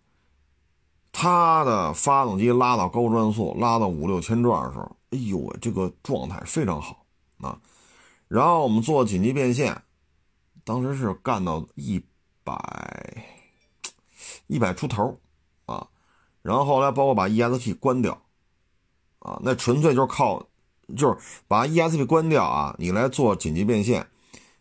[1.11, 7.05] 它的发动机拉到高转速，拉到五六千转的时候，哎呦喂，这个状态非常好
[7.37, 7.61] 啊。
[8.27, 9.83] 然后我们做紧急变现，
[10.63, 12.03] 当时是干到一
[12.43, 13.23] 百
[14.47, 15.19] 一百出头
[15.65, 15.87] 啊。
[16.41, 18.21] 然后后来包括把 ESP 关掉，
[19.19, 20.47] 啊，那纯粹就是靠，
[20.97, 24.07] 就是把 ESP 关掉啊，你来做紧急变现，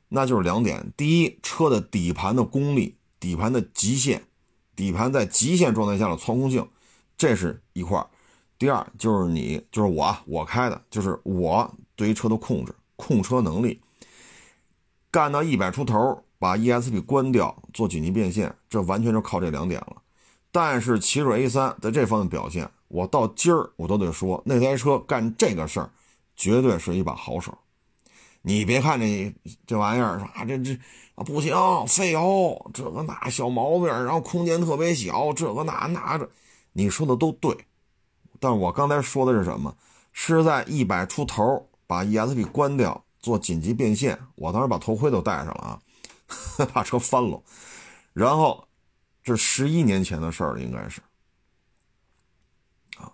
[0.09, 4.25] 那就是两点：第一，车的底盘的功力、底盘的极限、
[4.77, 6.68] 底盘在极限状态下的操控性，
[7.16, 8.07] 这是一块
[8.59, 13.83] 第二，就是你，就是我，我开的，就是我对于车的控制、控车能力，
[15.11, 20.03] 干到一百出头，把 ESP 关掉，做紧急变现，这完全就靠这两点了。
[20.51, 25.89] 但是奇瑞 A 三在这方面表现，我到今儿我都得说，那台车干这个事儿，
[26.35, 27.57] 绝对是一把好手。
[28.43, 29.33] 你别看这
[29.69, 30.77] 这玩意儿啊，这这
[31.15, 31.55] 啊不行，
[31.87, 36.29] 费油，这个那小毛病，然后空间特别小，这个那那这，
[36.73, 37.57] 你说的都对。
[38.41, 39.73] 但我刚才说的是什么？
[40.13, 45.79] 是在一百出头把 ESP 关掉做紧急变现，我当时把头盔都戴上了啊，
[46.73, 47.42] 把车翻了，
[48.12, 48.66] 然后。
[49.25, 51.01] 这十一年前的事儿，应该是
[52.97, 53.07] 啊。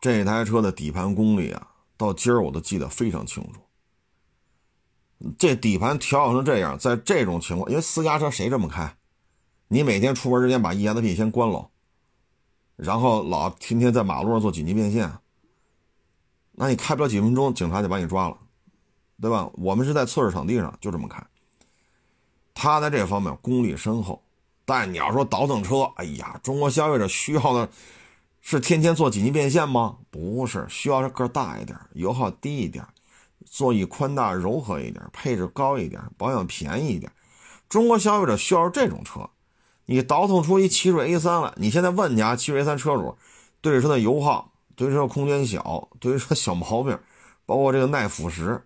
[0.00, 3.60] 这台车的底盘功力啊，到今儿我都记得非常清楚。
[5.38, 8.96] 这底盘调成这样，在这种情况，因为私家车谁这么开？
[9.68, 11.70] 你每天出门之前把 ESP 先关了，
[12.74, 15.08] 然后老天天在马路上做紧急变线，
[16.50, 18.36] 那你开不了几分钟，警察就把你抓了，
[19.20, 19.48] 对吧？
[19.54, 21.24] 我们是在测试场地上就这么开。
[22.54, 24.22] 他在这方面功力深厚。
[24.64, 27.68] 但你要说倒腾车，哎呀，中国消费者需要的
[28.40, 29.96] 是天天做紧急变现吗？
[30.10, 32.86] 不是，需要是个大一点，油耗低一点，
[33.44, 37.10] 座椅宽大柔和一点，配置高一点，保养便宜一点。
[37.68, 39.28] 中国消费者需要这种车。
[39.86, 43.16] 你倒腾出一奇瑞 A 三来，你现在问你家奇瑞 A 三车主，
[43.60, 46.96] 对车的油耗，对车空间小，对车小毛病，
[47.44, 48.60] 包括这个耐腐蚀，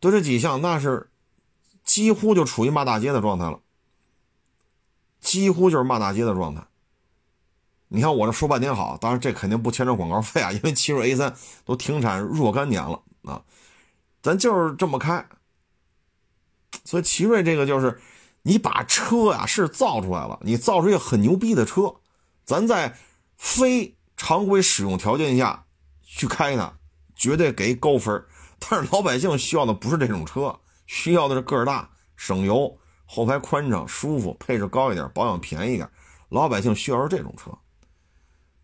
[0.00, 1.08] 对这几项，那是
[1.88, 3.60] 几乎就处于骂大街的状态了。
[5.20, 6.62] 几乎就是骂大街的状态。
[7.88, 13.42] 你看我这说半天好，当然这肯定不牵扯广告费啊， 因为奇瑞 A 三都停产若干年了啊，
[14.20, 15.26] 咱就是这么开。
[16.84, 17.98] 所以奇瑞这个就是，
[18.42, 21.96] 你把车呀是造出来了，你造出一个很牛逼的车，
[22.44, 22.98] 咱在
[23.38, 25.64] 非常规使用条件下
[26.02, 26.78] 去开它，
[27.16, 28.22] 绝对给高分。
[28.58, 32.76] 但是老百姓需要的不是这种车，需要的是个儿大、省油。
[33.10, 35.90] 后排宽敞舒服，配置高一点，保养便宜一点，
[36.28, 37.50] 老百姓需要是这种车，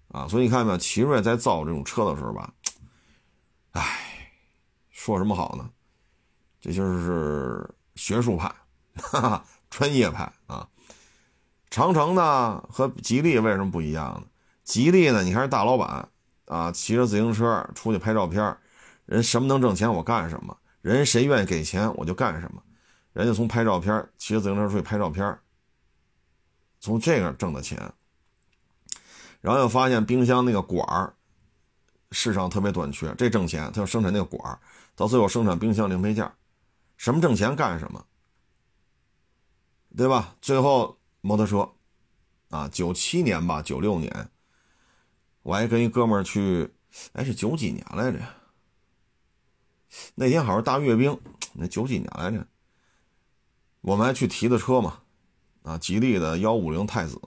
[0.08, 2.52] 啊，所以你看没有，奇瑞在造这种车的时候吧，
[3.70, 4.30] 哎，
[4.90, 5.70] 说什么好呢？
[6.60, 8.54] 这就是学术派，
[8.96, 10.68] 哈哈，专业派啊。
[11.70, 14.26] 长城呢和吉利为什么不一样呢？
[14.62, 16.06] 吉利呢，你看是大老板
[16.44, 18.58] 啊，骑着自行车出去拍照片，
[19.06, 20.54] 人什么能挣钱我干什么，
[20.92, 22.62] 人谁愿意给钱我就干什么。
[23.14, 25.38] 人家从拍照片，骑着自行车出去拍照片，
[26.78, 27.90] 从这个挣的钱，
[29.40, 31.14] 然后又发现冰箱那个管儿
[32.10, 34.60] 市场特别短缺，这挣钱，他要生产那个管儿，
[34.94, 36.30] 到最后生产冰箱零配件，
[36.98, 38.04] 什么挣钱干什么，
[39.96, 40.36] 对吧？
[40.42, 41.72] 最后摩托车，
[42.50, 44.28] 啊，九七年吧，九六年，
[45.42, 46.74] 我还跟一哥们儿去，
[47.14, 48.18] 哎，是九几年来着？
[50.14, 51.18] 那天好像大阅兵，
[51.52, 52.46] 那九几年来着？
[53.80, 54.98] 我们还去提的车嘛，
[55.62, 57.20] 啊，吉利的幺五零太子，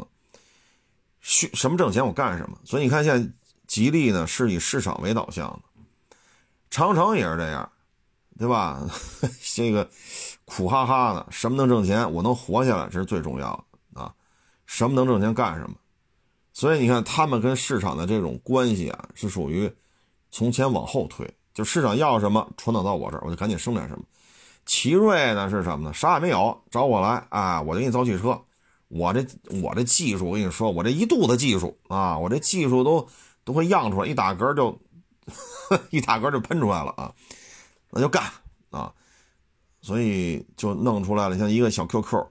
[1.22, 2.58] 需什么挣钱我干什么。
[2.64, 3.32] 所以你看，现在
[3.68, 6.18] 吉利呢是以市场为导向的，
[6.70, 7.72] 长城也是这样，
[8.38, 8.90] 对吧？
[9.56, 9.90] 这个
[10.46, 14.14] 苦哈哈的，什么能挣钱，我能活下来，这是最重要的啊。
[14.66, 15.76] 什么能挣钱干什么。
[16.54, 19.72] 所以你看，他们跟市场的这种关系啊，是属于
[20.32, 24.06] 从前往后推，就市场要什么传导到我这儿，我就赶紧生产什么。
[24.64, 25.92] 奇瑞呢是什么呢？
[25.92, 27.60] 啥也没有，找我来啊！
[27.64, 28.40] 我就给你造汽车。
[28.90, 29.26] 我这
[29.64, 32.16] 我这技术，我跟你说，我这一肚子技术啊！
[32.20, 33.08] 我这技术都
[33.44, 34.80] 都会漾出来，一打嗝就
[35.90, 37.12] 一打嗝就喷出来了啊！
[37.90, 38.24] 那就干
[38.70, 38.94] 啊！
[39.82, 42.24] 所以就弄出来了，像一个小 QQ，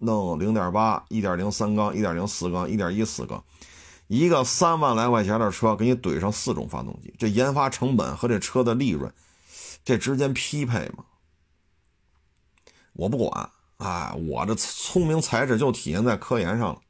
[0.00, 3.42] 弄零点八、一点零三缸、一点零四缸、一点一四缸，
[4.14, 9.12] 一个三万来块钱的车，给你怼上四种发动机，这研发成本和这车的利润，
[9.84, 11.04] 这之间匹配吗？
[12.92, 16.80] 我不管，哎，我这聪明才智就体现在科研上了，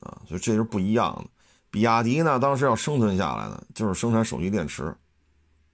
[0.00, 1.24] 啊，所以这是不一样的。
[1.70, 4.96] 比亚迪呢，当时要生存下来呢，就是生产手机电池，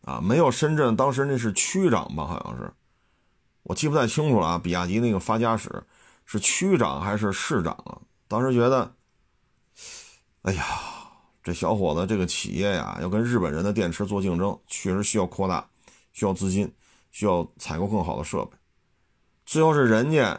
[0.02, 2.26] 啊，没有深圳当时那是区长吧？
[2.26, 2.72] 好像是，
[3.62, 4.58] 我记不太清楚了啊。
[4.58, 5.84] 比亚迪那个发家史
[6.24, 8.00] 是区长还是市长啊？
[8.26, 8.94] 当时觉得，
[10.44, 10.62] 哎呀，
[11.42, 15.66] 这小伙子这个企业呀，要跟日本人的电池做竞争，确实需要扩大，
[16.12, 16.70] 需要资金，
[17.10, 18.52] 需要采购更好的设备。
[19.46, 20.38] 最后是人家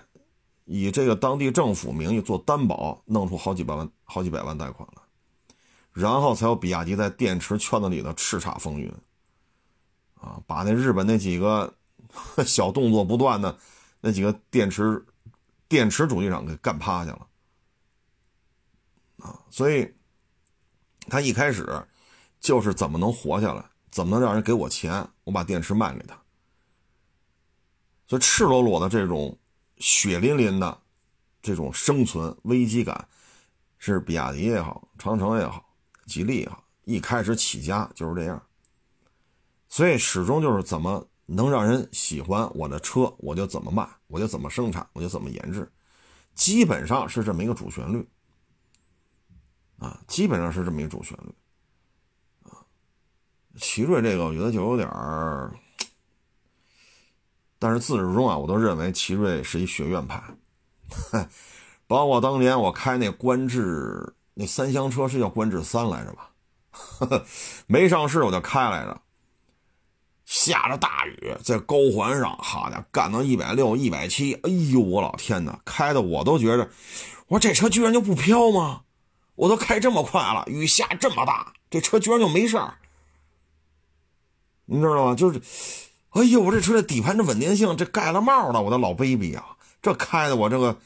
[0.65, 5.01] 以这个当地政府名义做担保，弄出好几百万、好几百万贷款来。
[5.91, 8.93] 然后才有比亚迪在电池圈子里的叱咤风云，
[10.21, 11.73] 啊，把那日本那几个
[12.45, 13.57] 小动作不断的
[14.01, 15.03] 那几个电池
[15.67, 17.25] 电池主机厂给干趴下了，
[19.17, 19.93] 啊，所以
[21.07, 21.65] 他一开始
[22.39, 26.19] 就是怎么能活下来，怎么能让人给我钱，我把电池卖给他，
[28.07, 29.37] 所以赤裸裸的这种
[29.77, 30.81] 血淋淋的
[31.41, 33.07] 这种生存危机感，
[33.77, 35.63] 是比亚迪也好，长城也好。
[36.05, 38.39] 吉利也好，一开始起家就是这样，
[39.67, 45.67] 所以始终就是怎么能让人喜欢我的车，我就怎么卖，我就怎么生产，我就怎么研制，
[46.35, 48.07] 基本上是这么一个主旋律
[49.79, 51.33] 啊，基本上是这么一个主旋律
[52.49, 52.63] 啊。
[53.59, 55.53] 奇瑞这个我觉得就有点儿，
[57.59, 60.21] 但是自始至终啊，我都认为奇瑞是一学院派，
[61.87, 64.13] 包括当年我开那观致。
[64.37, 66.29] 那三厢车是叫观致三来着吧？
[67.67, 68.99] 没上市我就开来着。
[70.25, 75.57] 下着大雨，在高环上，好家伙，干到一百六、一百七，哎呦，我老天哪！
[75.63, 76.69] 开的我都觉着，
[77.27, 78.81] 我说这车居然就不飘吗？
[79.35, 82.73] 我都开这么快了，雨下这么大，这车居然就没事儿。
[84.65, 85.15] 你知道吗？
[85.15, 85.39] 就是，
[86.09, 89.57] 哎呦，我这车的底盘的稳定性，这盖了帽了，我的老 baby 啊！
[89.81, 90.77] 这开的我这个，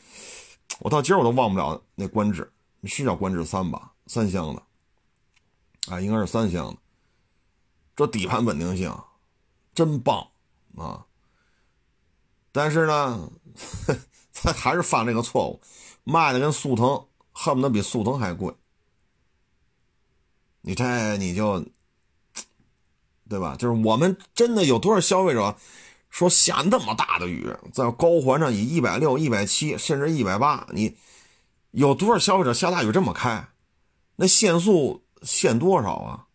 [0.79, 2.51] 我到今儿我都忘不了那观致。
[2.85, 4.63] 是叫观致三吧，三厢的，
[5.93, 6.77] 啊，应该是三厢的。
[7.93, 8.97] 这底盘稳定性
[9.75, 10.25] 真棒
[10.77, 11.05] 啊！
[12.53, 13.29] 但是呢，
[14.33, 15.61] 他还是犯这个错误，
[16.05, 17.05] 卖的跟速腾
[17.41, 18.53] 恨不得比速腾还贵。
[20.61, 21.65] 你这你就，
[23.29, 23.55] 对吧？
[23.57, 25.55] 就是我们真的有多少消费者
[26.09, 30.97] 说下那么大的雨，在高环上以一百六、一百七甚至一百八，你。
[31.71, 33.47] 有多少消费者下大雨这么开？
[34.15, 36.25] 那限速限多少啊？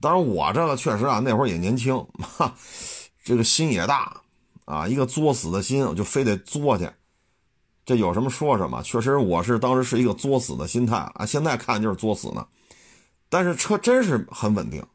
[0.00, 2.56] 当然，我这个确实啊，那会儿也年轻，哈，
[3.22, 4.20] 这个心也大
[4.64, 6.90] 啊，一个作死的心，我就非得作去。
[7.90, 8.80] 这有什么说什么？
[8.84, 11.26] 确实，我是当时是一个作死的心态啊。
[11.26, 12.46] 现在看就是作死呢，
[13.28, 14.86] 但是车真是很稳定，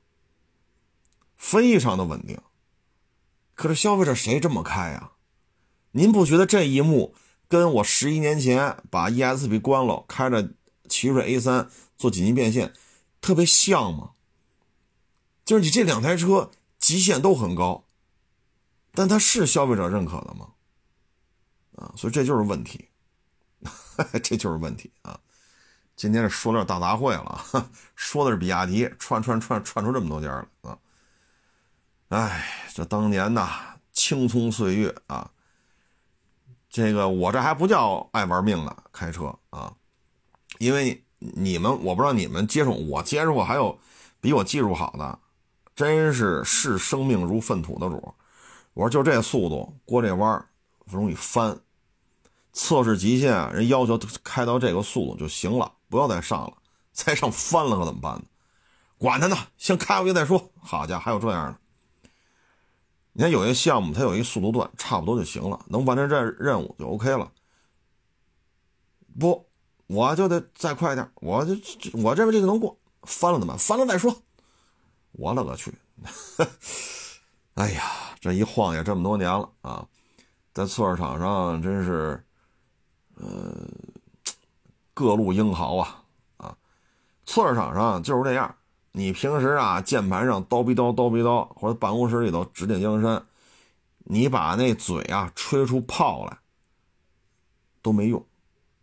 [1.36, 2.40] 非常的稳定。
[3.54, 5.12] 可是消费者谁这么开呀？
[5.92, 7.14] 您不觉得这一幕？
[7.50, 10.54] 跟我十一年前把 ESP 关了，开着
[10.88, 12.72] 奇瑞 A 三做紧急变现，
[13.20, 14.12] 特别像吗？
[15.44, 17.84] 就是你这两台车极限都很高，
[18.94, 20.52] 但它是消费者认可的吗？
[21.78, 22.88] 啊，所以这就是问题，
[24.24, 25.20] 这就是问题啊！
[25.96, 27.46] 今天是说点大杂烩了，
[27.96, 30.78] 说的是比亚迪，串串串串出这么多家了啊！
[32.10, 33.50] 哎，这当年呐，
[33.92, 35.32] 青葱岁月啊！
[36.70, 39.74] 这个我这还不叫爱玩命的开车啊，
[40.60, 43.80] 因为你们我不知道你们接触我接触过还有
[44.20, 45.20] 比我技术好的，
[45.74, 48.14] 真是视生命如粪土的主。
[48.74, 50.46] 我说就这速度过这弯
[50.86, 51.58] 容易翻，
[52.56, 56.54] 测试极限人要求开到这个速度就行了，不要再上了，
[56.94, 58.24] 再上翻了可怎么办呢？
[58.98, 60.50] 管他呢，先开过去再说。
[60.62, 61.60] 好家伙，还有这样的。
[63.12, 67.32] 你看有些项目，它有一速度段，差不多就行了，能完成这任务就 OK 了。
[69.20, 69.48] 不，
[69.88, 71.54] 我就得再快点，我就
[71.94, 73.60] 我这边这就能过，翻了怎么办？
[73.60, 74.16] 翻了再说。
[75.12, 75.74] 我勒个去！
[77.56, 77.84] 哎呀，
[78.20, 79.86] 这一晃也这么多年了啊，
[80.54, 82.25] 在测试场上真是，
[83.16, 83.68] 呃，
[84.94, 86.04] 各路英豪啊
[86.38, 86.58] 啊！
[87.26, 88.56] 测试场上就是这样。
[88.92, 93.26] 你平时啊，键盘上叨逼叨叨逼叨，或者办公室里头指点江山，
[94.00, 96.38] 你把那嘴啊吹出泡来
[97.82, 98.26] 都没用，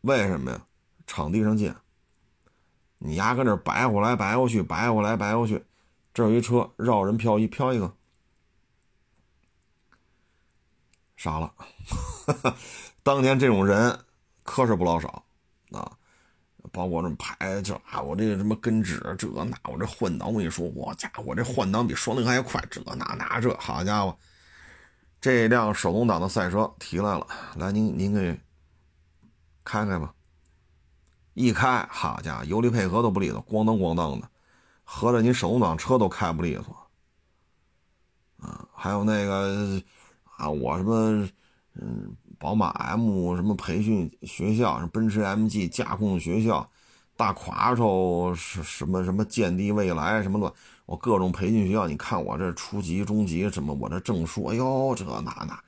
[0.02, 0.66] 为什么呀？
[1.06, 1.76] 场地上见，
[2.98, 5.64] 你丫搁那摆过来摆过去，摆过来摆过去，
[6.14, 7.94] 这有一车绕人漂移漂一个，
[11.16, 11.54] 傻了。
[13.02, 13.98] 当年这种人
[14.42, 15.24] 磕是不老少
[15.70, 15.90] 啊。
[16.70, 24.16] 包括这排就啊，我这个什么根指这那，我这换挡，我跟你说，我家伙这换挡比双离合还快，这那那这，好家伙，
[25.20, 27.26] 这辆手动挡的赛车提来了，
[27.56, 28.40] 来您您给
[29.64, 30.14] 开开吧。
[31.34, 34.30] 一开，好家伙，油离配合都不利索，咣当咣当的，
[34.84, 36.88] 合着你手动挡车都开不利索，
[38.38, 39.82] 啊还有那个
[40.36, 41.28] 啊，我什么
[41.74, 46.68] 嗯，宝马 M 什么培训学校，什么奔驰 MG 驾控学校，
[47.16, 50.52] 大夸手是什么什么建地未来什么乱，
[50.84, 55.62] 我各种培训学校，你看我这初级、中级什么，我这证书，哎呦这那那，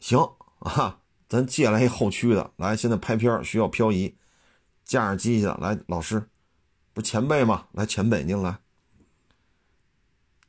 [0.00, 0.18] 行
[0.60, 0.98] 啊，
[1.28, 4.14] 咱借来一后驱的，来，现在拍片需要漂移，
[4.82, 6.26] 架上机器的，来，老师，
[6.94, 7.66] 不前辈吗？
[7.72, 8.56] 来，前辈您来，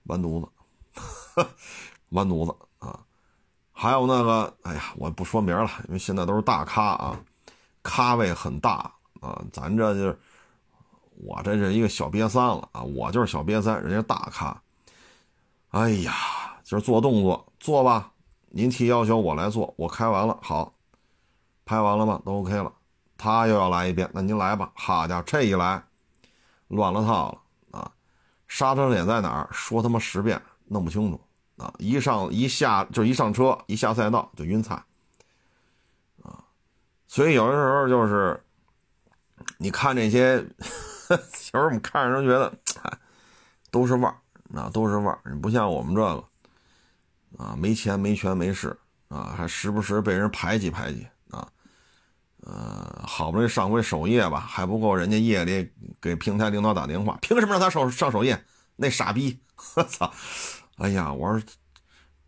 [0.04, 0.50] 完犊子，
[2.12, 2.56] 完犊子。
[3.82, 7.20] 还有那个，哎呀，我不说名了，因为现在都是大咖啊，
[7.82, 9.44] 咖位很大啊。
[9.52, 10.20] 咱这就是
[11.16, 14.62] 我这是一个小瘪三了啊，我就是小瘪三，人家大咖。
[15.70, 16.14] 哎呀，
[16.64, 18.12] 就是做动作做吧，
[18.50, 20.72] 您提要求我来做，我开完了好，
[21.66, 22.22] 拍完了吗？
[22.24, 22.72] 都 OK 了。
[23.18, 24.72] 他又要来一遍，那您来吧。
[24.76, 25.84] 好家伙，这一来
[26.68, 27.92] 乱了套了啊！
[28.48, 29.50] 刹车点在哪儿？
[29.52, 31.20] 说他妈十遍弄不清楚。
[31.62, 34.74] 啊，一上一下就一上车，一下赛道就晕菜，
[36.24, 36.44] 啊，
[37.08, 38.44] 所以有的时候就是，
[39.60, 40.38] 你看这些，
[41.08, 42.52] 有时候我们看着都觉得，
[43.70, 46.24] 都是腕儿，啊，都是腕儿，你不像我们这个，
[47.38, 48.76] 啊，没钱没权没势，
[49.10, 51.48] 啊，还时不时被人排挤排挤，啊，
[52.42, 58.44] 呃，好不容易上回首页吧，还不够人家夜里给平台领导打电话，凭什么让他上上首页？
[58.78, 59.40] 那傻逼，
[59.76, 60.12] 我操！
[60.82, 61.48] 哎呀，我说，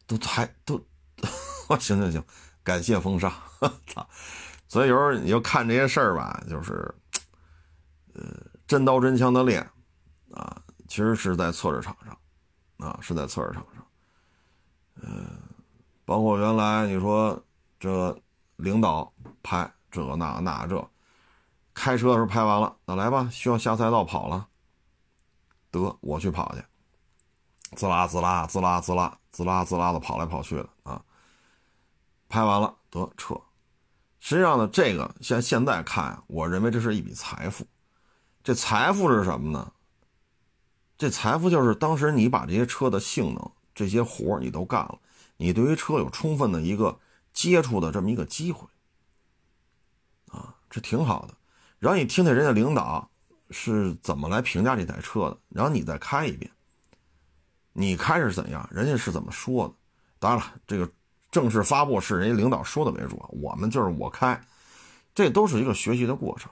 [0.06, 0.78] 都还都，
[1.80, 2.24] 行行行，
[2.62, 3.34] 感谢封杀，
[3.88, 4.08] 操！
[4.68, 6.94] 所以有时候你就看这些事儿吧，就是，
[8.14, 8.24] 呃，
[8.68, 9.68] 真刀真枪的练，
[10.32, 12.16] 啊，其实是在测试场上，
[12.78, 13.86] 啊，是在测试场上，
[15.02, 15.26] 嗯，
[16.06, 17.44] 包括原来你说
[17.80, 18.16] 这
[18.58, 20.88] 领导拍这那那这，
[21.74, 24.48] 开车的时候拍完了，那来吧，需要下赛道跑了，
[25.72, 26.64] 得我去跑去。
[27.74, 31.04] 滋啦滋啦滋啦滋啦滋啦滋啦的跑来跑去的啊！
[32.30, 33.36] 拍完了得撤。
[34.20, 37.68] 实际上呢，这个现现在看，我认为这是一笔财富。
[38.44, 39.74] 这财富是什么呢？
[40.98, 45.00] 这财富就是当时你把这些车的性能、这些活你都干了，
[45.38, 47.00] 你对于车有充分的一个
[47.34, 48.68] 接触的这么一个机会
[50.28, 51.36] 啊，这挺好的。
[51.80, 53.10] 然后你听听人家领导
[53.50, 56.50] 是怎么来评价这台车的，然后你再开一遍。
[57.74, 59.74] 你开是怎样，人家是怎么说的？
[60.20, 60.90] 当然了，这个
[61.32, 64.40] 正式发布是人家领导说的为主，我们就是我开，
[65.14, 66.52] 这都是一个学习的过程。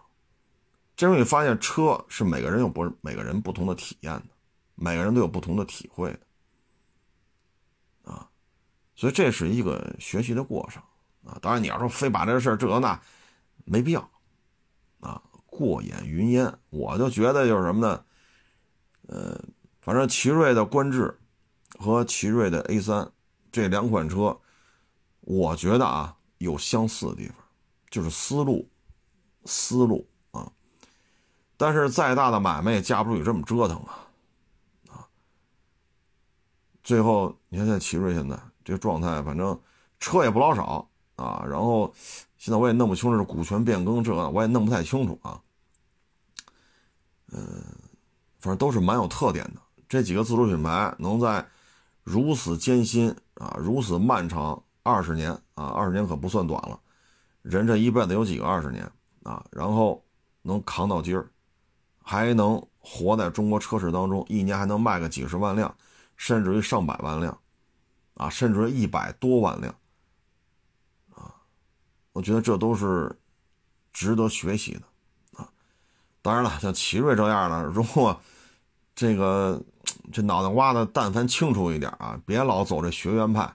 [0.95, 4.25] 这时候你发现车是每个人有不每个人不同的体验的，
[4.75, 6.11] 每个人都有不同的体会
[8.03, 8.27] 的，啊，
[8.95, 10.81] 所以这是一个学习的过程
[11.23, 11.37] 啊。
[11.41, 12.99] 当然你要说非把这事儿这那，
[13.63, 14.11] 没必要，
[14.99, 16.51] 啊，过眼云烟。
[16.71, 18.03] 我就觉得就是什么呢？
[19.07, 19.39] 呃。
[19.81, 21.19] 反正奇瑞的观致
[21.79, 23.11] 和奇瑞的 A 三
[23.51, 24.39] 这两款车，
[25.21, 27.35] 我觉得啊有相似的地方，
[27.89, 28.69] 就是思路，
[29.45, 30.51] 思路啊。
[31.57, 34.07] 但是再大的买卖也架不住你这么折腾啊，
[34.89, 35.07] 啊。
[36.83, 39.59] 最后你看现在奇瑞现在这状态，反正
[39.99, 41.43] 车也不老少啊。
[41.47, 41.91] 然后
[42.37, 45.41] 现在我也弄不清楚是股权变更这，我也弄不太清楚啊。
[47.31, 47.63] 嗯，
[48.39, 49.60] 反正都是蛮有特点的。
[49.91, 51.45] 这几个自主品牌能在
[52.01, 56.79] 如此艰辛啊、如此漫长二十年啊，二十年可不算短了，
[57.41, 58.89] 人这一辈子有几个二十年
[59.23, 59.45] 啊？
[59.51, 60.01] 然后
[60.43, 61.29] 能扛到今儿，
[62.01, 65.75] 还能活在中国车市当中，一年还能卖个几十万辆，
[66.15, 67.37] 甚至于上百万辆，
[68.13, 69.75] 啊，甚至于一百多万辆，
[71.13, 71.35] 啊，
[72.13, 73.13] 我觉得这都是
[73.91, 75.49] 值得学习的啊。
[76.21, 78.17] 当然了，像奇瑞这样的，如果
[79.01, 79.59] 这个。
[80.13, 83.51] 这脑袋瓜子但凡清楚一点啊，别老走这学院派，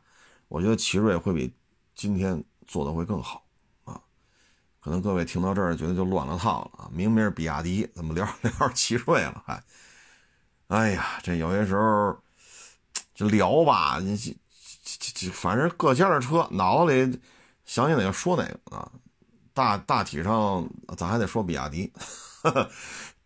[0.49, 1.53] 我觉得奇瑞会比
[1.94, 3.44] 今天做的会更好
[3.84, 4.01] 啊。
[4.80, 9.42] 可能各位听到这儿觉得就乱了套了啊，明明是比亚迪，怎么聊聊奇瑞了？
[9.47, 9.62] 还，
[10.68, 12.16] 哎呀，这有些时候
[13.14, 14.34] 就聊吧，你这
[14.82, 17.20] 这这反正各家的车，脑子里
[17.66, 18.90] 想起哪个说哪个啊。
[19.53, 21.90] 大大体上咱还得说比亚迪，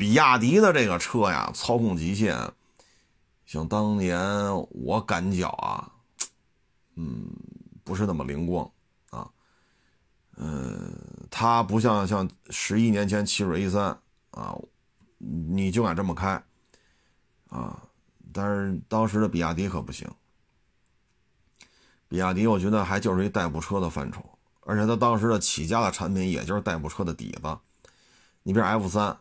[0.01, 2.35] 比亚迪的这个车呀，操控极限。
[3.45, 4.19] 像当年
[4.71, 5.93] 我感觉啊，
[6.95, 7.31] 嗯，
[7.85, 8.65] 不是那么灵光
[9.11, 9.29] 啊，
[10.39, 10.91] 嗯，
[11.31, 13.99] 它不像像十一年前奇瑞 A 三
[14.31, 14.57] 啊，
[15.19, 16.43] 你就敢这么开
[17.51, 17.83] 啊，
[18.33, 20.09] 但是当时的比亚迪可不行，
[22.09, 24.25] 比亚迪我觉得还就是一代步车的范畴，
[24.61, 27.59] 而且它当时的起家的产品也就是代步车的底子，
[28.45, 29.19] 你比如 F 三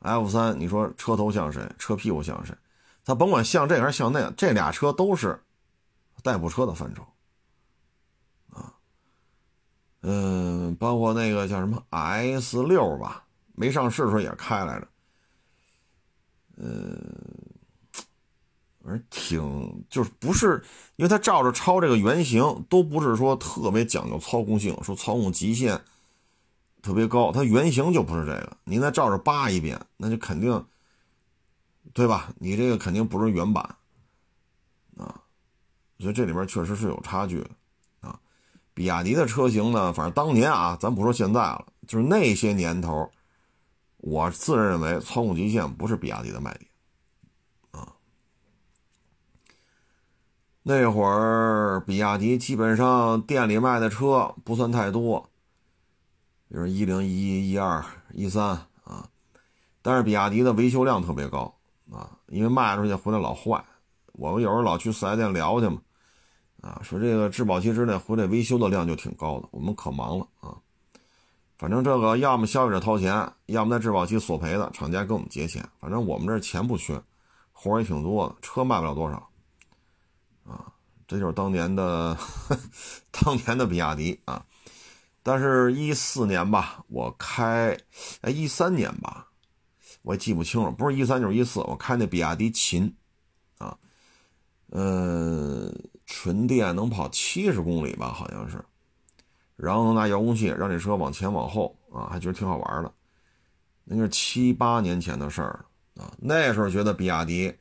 [0.00, 2.54] ，F 三，你说车头像谁，车屁股像谁？
[3.04, 5.40] 它甭管像这还是像那，这俩车都是
[6.24, 7.06] 代步车的范畴，
[8.50, 8.74] 啊，
[10.00, 13.24] 嗯，包括那个叫什么 S 六吧，
[13.54, 14.88] 没上市的时候也开来着，
[16.56, 16.98] 嗯，
[18.82, 20.60] 反正挺就是不是，
[20.96, 25.80] 因为它照着抄这个原型，都不是说特别讲究操控性，说操控极限
[26.86, 30.64] 特别高，它原型就不是这个，您再照着扒一遍，那就肯定，
[31.92, 32.32] 对吧？
[32.38, 33.74] 你这个肯定不是原版。
[34.96, 35.20] 啊，
[35.98, 37.50] 所以这里边确实是有差距的
[38.02, 38.20] 啊。
[38.72, 43.10] 比亚迪的车型呢，反正当年啊，咱不说现在了，就是那些年头，
[43.96, 46.70] 我自认为操控极限不是比亚迪的卖点
[47.72, 47.94] 啊。
[50.62, 55.28] 那会儿比亚迪基本上店里卖的车不算太多，
[56.48, 58.50] 比如一零一一二一三
[58.84, 59.08] 啊，
[59.82, 61.52] 但是比亚迪的维修量特别高
[61.90, 63.64] 啊，因为卖出去回来老坏。
[64.12, 65.78] 我们有时候老去四 S 店聊去嘛，
[66.62, 70.56] 啊，说这个质保期之内回来维修的量就挺高的，我们可忙了啊。
[71.58, 77.02] 反正这个要么消费者掏钱，要么在质保期索赔的厂家给我们结钱，反正我们这钱不缺，
[77.52, 79.28] 活也挺多的，车卖不了多少，
[80.46, 80.72] 啊，
[81.08, 82.16] 这就是当年的
[83.10, 84.44] 当年的比亚迪啊。
[85.28, 87.76] 但是，一四年吧，我开，
[88.20, 89.26] 哎，一三年吧，
[90.02, 92.94] 我也记不清了，不是一三就是一四，我开那比亚迪秦。
[93.58, 93.76] 啊
[94.70, 95.74] 嗯，
[96.04, 98.64] 纯电能跑七十公里吧，好像是，
[99.56, 102.92] 然后拿遥控器让这车往前往后啊，还觉得挺好玩的。
[103.82, 105.64] 那是七八年前的事儿
[105.96, 107.52] 啊，那时候觉得比亚迪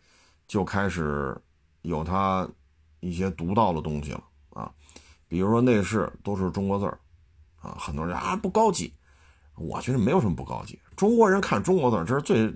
[0.47, 1.35] 就开始
[1.81, 2.47] 有它
[2.99, 4.71] 一些独到的东西了啊，
[5.27, 6.99] 比如说内饰都是中国字儿
[7.65, 8.93] 啊，很多人啊不高级，
[9.55, 12.55] 我觉得没有什么不高级，中国人看中国字这是最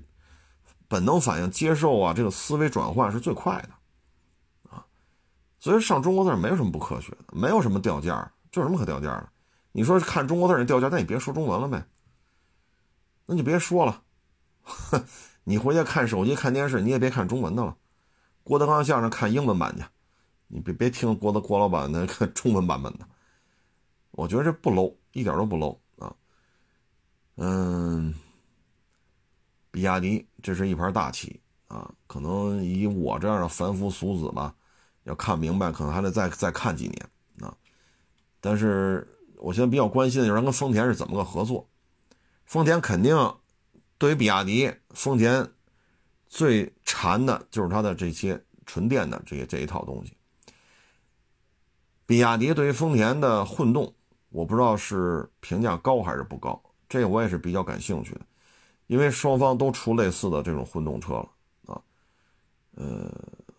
[0.87, 3.69] 本能反应，接受啊，这个思维转换是最快的
[4.69, 4.85] 啊。
[5.59, 9.29] 所以上中国字没有什么不科学的，没有什么掉价，这有什么可掉价的？
[9.71, 11.85] 你说看中国字你掉价，那你别说中文了呗，
[13.27, 14.01] 那你别说了，
[15.43, 17.75] 你回家看手机看电视，你也别看中文的了。
[18.43, 19.83] 郭德纲相声看英文版去，
[20.47, 23.07] 你别别听郭德郭老板那个 中文版本的。
[24.19, 26.13] 我觉得这不 low，一点都不 low 啊。
[27.37, 28.13] 嗯，
[29.71, 31.39] 比亚迪这是一盘大棋
[31.69, 34.53] 啊，可能以我这样的凡夫俗子吧。
[35.03, 37.09] 要看明白，可能还得再再看几年
[37.39, 37.55] 啊！
[38.41, 39.07] 但是
[39.37, 41.69] 我现在比较关心的就是跟丰田是怎么个合作。
[42.45, 43.15] 丰田肯定
[43.97, 45.49] 对于比亚迪，丰田
[46.27, 50.13] 最馋的就是它的这些纯电的这些这一套东西。
[52.05, 53.95] 比亚迪对于丰田的混动，
[54.29, 58.21] 我不知道是评价高还是不高，这个我也是比较感兴趣的，
[58.87, 61.29] 因为双方都出类似的这种混动车了
[61.67, 61.81] 啊，
[62.75, 63.11] 呃。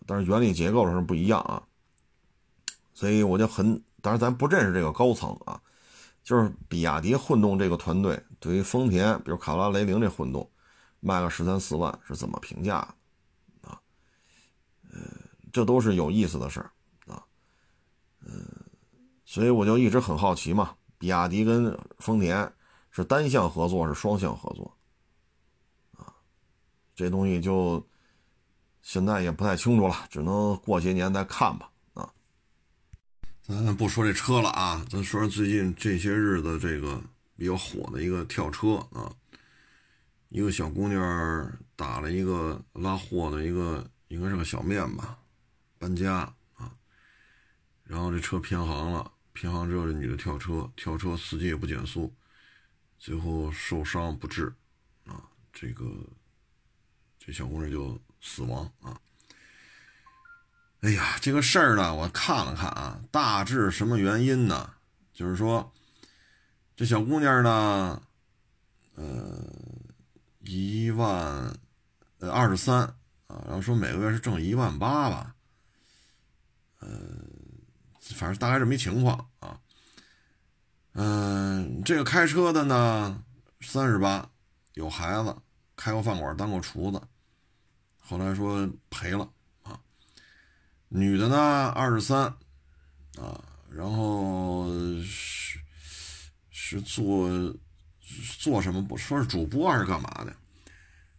[0.07, 1.61] 但是原理结构上不一样啊，
[2.93, 5.61] 所以我就很，当然咱不认识这个高层啊，
[6.21, 10.49] 就是比亚迪混动这个团队对于丰田，比如卡罗拉、雷凌这混动，
[10.99, 12.79] 卖个十三四万是怎么评价
[13.61, 13.79] 的啊？
[14.91, 14.99] 呃，
[15.53, 16.69] 这都是有意思的事儿
[17.07, 17.23] 啊，
[18.25, 18.45] 嗯，
[19.31, 22.51] 所以我就一直很好奇嘛，比亚迪跟丰田
[22.89, 24.77] 是单向合作是双向合作
[25.95, 26.11] 啊？
[26.93, 27.81] 这东西就。
[28.81, 31.69] 现在也不太清楚了，只能过些年再看吧。
[31.93, 32.11] 啊，
[33.43, 36.99] 咱不说这车了啊，咱说说最近这些日子这个
[37.37, 39.13] 比较火的一个跳车啊，
[40.29, 45.15] 一个小姑娘打了一个拉货的一个，应该是个小面吧，
[45.77, 46.73] 搬家啊，
[47.83, 52.13] 然后这车偏航了，平衡之后这女的跳车，跳车司机也不减速，
[52.97, 54.53] 最后受伤不治
[55.05, 55.85] 啊，这个
[57.19, 57.99] 这小姑娘就。
[58.23, 59.01] 死亡啊！
[60.81, 64.75] 哎呀，这个事儿呢，我看了看啊，大致什么原因呢？
[65.11, 65.73] 就是说，
[66.75, 68.03] 这小姑娘呢，
[68.93, 69.43] 呃，
[70.41, 71.51] 一万
[72.19, 72.81] 呃二十三
[73.25, 75.35] 啊，然后说每个月是挣一万八吧，
[76.77, 76.89] 呃，
[78.15, 79.59] 反正大概这么一情况啊。
[80.93, 83.23] 嗯，这个开车的呢，
[83.61, 84.29] 三十八，
[84.73, 85.35] 有孩子，
[85.75, 87.01] 开过饭馆，当过厨子。
[87.99, 89.29] 后来说赔了
[89.63, 89.79] 啊，
[90.89, 92.23] 女的呢二十三
[93.17, 94.69] 啊，然后
[95.01, 95.59] 是
[96.49, 97.29] 是做
[98.39, 100.35] 做什么不说是主播还是干嘛的，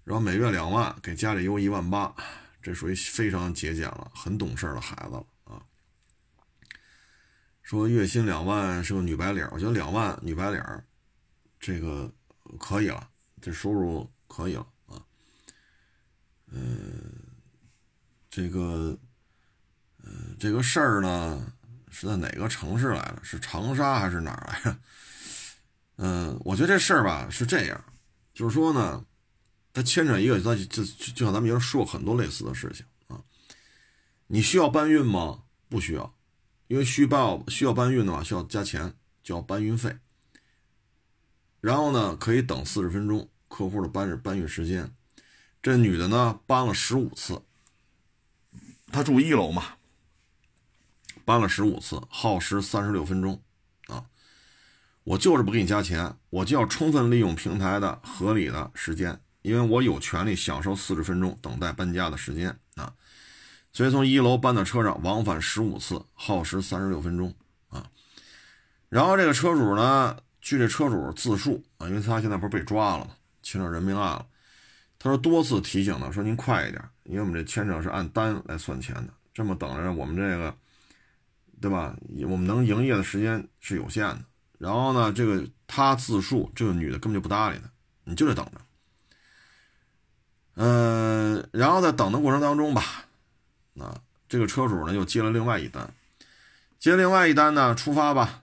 [0.05, 2.14] 然后每月两万给家里邮一万八，
[2.61, 5.24] 这属于非常节俭了，很懂事的孩子了。
[7.73, 10.62] 说月薪两万是个女白领，我觉得两万女白领
[11.59, 12.12] 这个
[12.59, 13.09] 可以了，
[13.41, 14.66] 这收入可以了。
[16.51, 16.61] 呃，
[18.29, 18.95] 这个，
[20.05, 21.51] 呃，这个事儿呢
[21.89, 23.20] 是在哪个城市来的？
[23.25, 24.77] 是长沙还是哪儿来着？
[25.97, 27.85] 嗯，我觉得这事儿吧是这样，
[28.35, 29.03] 就是说呢，
[29.73, 33.25] 它牵扯一个，就就就像咱们以前说过很多类似的事情啊。
[34.27, 35.45] 你需要搬运吗？
[35.70, 36.14] 不需要，
[36.73, 39.99] 因为需报需要搬运的话需要加钱，交搬运费。
[41.61, 44.91] 然后呢，可以等四十分钟，客户的搬搬运时间。
[45.62, 47.43] 这女的呢，搬了十五次。
[48.91, 49.75] 她住一楼嘛，
[51.27, 53.43] 搬了十五次，耗时三十六分钟。
[53.89, 54.07] 啊，
[55.05, 62.95] 我就是不给你加钱，我就要充分利用平台的合理的时间，因为我有权利享受四十分钟等待搬家的时间啊。
[63.73, 67.35] 所以从一楼搬到车上，往返十五次，耗时三十六分钟
[67.68, 67.91] 啊。
[68.89, 70.16] 然后这个车主呢？
[70.43, 73.12] 据这车主自述啊，因为他现在不是被抓了嘛？
[73.45, 74.27] 牵扯人命案了。
[74.99, 80.53] 他说多次提醒他，说您快一点，因为我们这牵扯是按单来算钱的，这么等着我们这个，
[81.61, 81.97] 对吧？
[82.29, 84.25] 我们能营业的时间是有限的。
[84.59, 87.70] 然后呢，这个他自述，这个女的根本就不搭理他，
[88.03, 88.53] 你就得等着。
[90.55, 93.05] 嗯，然后在等的过程当中吧，
[93.79, 95.93] 啊，这个车主呢又接了另外一单，
[96.79, 98.43] 接另外一单呢，出发吧，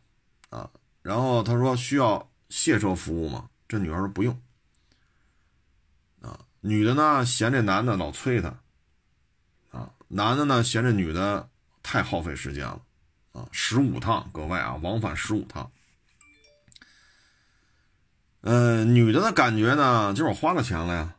[0.49, 0.69] 啊。
[1.01, 3.49] 然后他说需要卸车服务吗？
[3.67, 4.39] 这女孩说不用。
[6.21, 8.59] 啊，女的呢嫌这男的老催她，
[9.71, 11.49] 啊，男的呢嫌这女的
[11.82, 12.82] 太耗费时间了，
[13.32, 15.71] 啊，十五趟，各位啊，往返十五趟。
[18.41, 21.15] 嗯，女的的感觉呢，就是我花了钱了呀，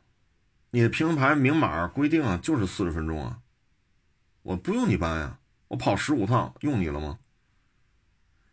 [0.71, 3.39] 你的平台明码规定啊，就是四十分钟啊，
[4.43, 5.39] 我不用你搬呀，
[5.69, 7.19] 我跑十五趟用你了吗？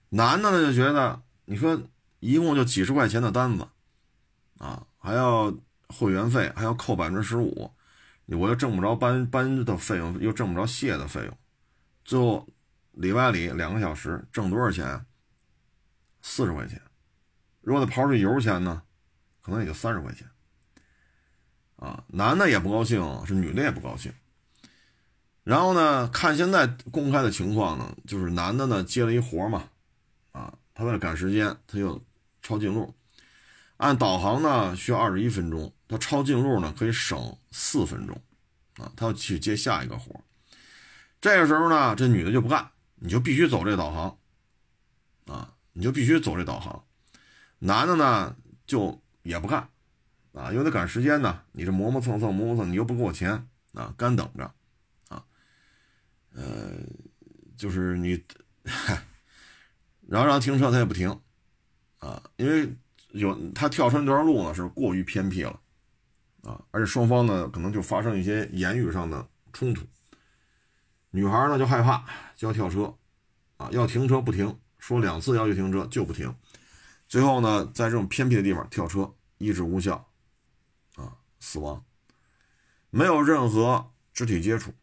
[0.10, 1.82] 男的呢就觉得，你说
[2.20, 3.68] 一共就几十块钱的单子，
[4.58, 5.54] 啊，还要
[5.88, 7.72] 会员费，还要扣百分之十五，
[8.26, 11.38] 我又挣不着搬搬的费用，又挣不着卸的费用，
[12.06, 12.48] 最后
[12.92, 15.06] 里外里两个小时挣多少钱？
[16.22, 16.82] 四十块钱。
[17.62, 18.82] 如果再刨去油钱呢，
[19.42, 20.28] 可能也就三十块钱。
[21.76, 24.12] 啊，男的也不高兴，是女的也不高兴。
[25.48, 29.64] 然后呢，看现在公开的情况呢，就是男的呢接了一活嘛。
[30.34, 32.04] 啊，他为了赶时间，他又
[32.42, 32.94] 抄近路。
[33.78, 38.22] 按导航呢，需要二十一分钟，他抄近路呢，可以省四分钟。
[38.76, 40.20] 啊，他要去接下一个活。
[41.22, 44.18] 这个时候呢，这女的就不干，你就必须走这导航。
[45.28, 46.84] 啊，你就必须走这导航。
[47.60, 48.36] 男的呢，
[48.66, 49.70] 就也不干。
[50.34, 54.52] 啊，因为得赶时间呢，你这磨磨蹭蹭，磨磨蹭，你又不给我钱，啊，干等着。
[56.38, 56.46] 呃，
[57.58, 58.24] 就是你，
[58.64, 59.04] 嗨。
[60.08, 61.10] 然后让停车，他也不停，
[61.98, 62.74] 啊，因为
[63.10, 65.60] 有他跳车那段路呢是过于偏僻了，
[66.44, 69.86] 啊，而且双方呢可能就发生一些言语上的冲突，
[71.10, 72.06] 女孩呢就害怕，
[72.38, 72.96] 就要跳车，
[73.58, 76.34] 啊，要停车不停，说两次要求停车就不停，
[77.10, 80.10] 最后呢在这种偏僻的地方跳车，医治无效，
[80.96, 81.84] 啊，死亡，
[82.92, 84.74] 没有任何肢体接触。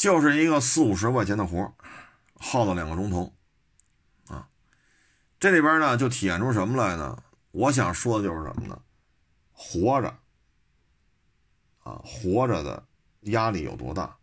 [0.00, 1.74] 就是一个四五十块钱的活
[2.38, 3.34] 耗了两个钟头，
[4.28, 4.48] 啊，
[5.38, 7.22] 这里边呢就体现出什么来呢？
[7.50, 8.80] 我想说的就是什么呢？
[9.52, 10.08] 活着，
[11.82, 12.86] 啊，活着的
[13.24, 14.16] 压力有多大？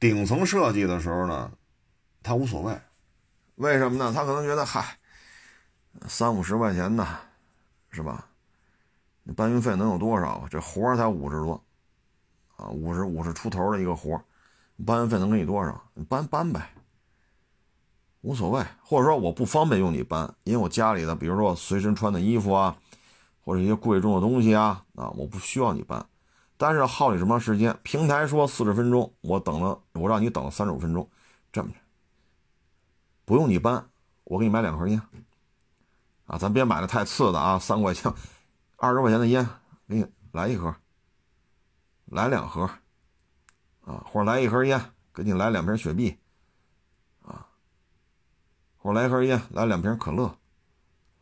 [0.00, 1.52] 顶层设计的时候呢，
[2.22, 2.80] 他无所谓，
[3.56, 4.10] 为什么呢？
[4.10, 4.96] 他可能觉得，嗨，
[6.08, 7.18] 三五十块钱呢，
[7.90, 8.26] 是吧？
[9.36, 10.48] 搬运费能有多少？
[10.50, 11.62] 这活才五十多，
[12.56, 14.18] 啊，五十五十出头的一个活
[14.84, 15.82] 搬运费能给你多少？
[15.94, 16.70] 你搬搬呗，
[18.22, 18.64] 无所谓。
[18.82, 22.76] 或者说我不方便用你搬，因为我家里的，比如说我随身穿的衣服啊，
[23.44, 26.04] 或者一些贵重的东西啊，啊，我不需要你搬。
[26.56, 27.76] 但是耗你什么时间？
[27.82, 31.08] 平台说四十分钟，我等了，我让你等了三十五分钟，
[31.52, 31.74] 这么着，
[33.24, 33.88] 不用你搬，
[34.24, 35.00] 我给你买两盒烟，
[36.26, 38.12] 啊，咱别买的太次的啊，三块钱、
[38.76, 39.48] 二十块钱的烟，
[39.88, 40.74] 给你来一盒，
[42.06, 42.68] 来两盒。
[43.84, 44.80] 啊，或者来一盒烟，
[45.12, 46.16] 给你来两瓶雪碧，
[47.22, 47.48] 啊，
[48.76, 50.38] 或者来一盒烟，来两瓶可乐，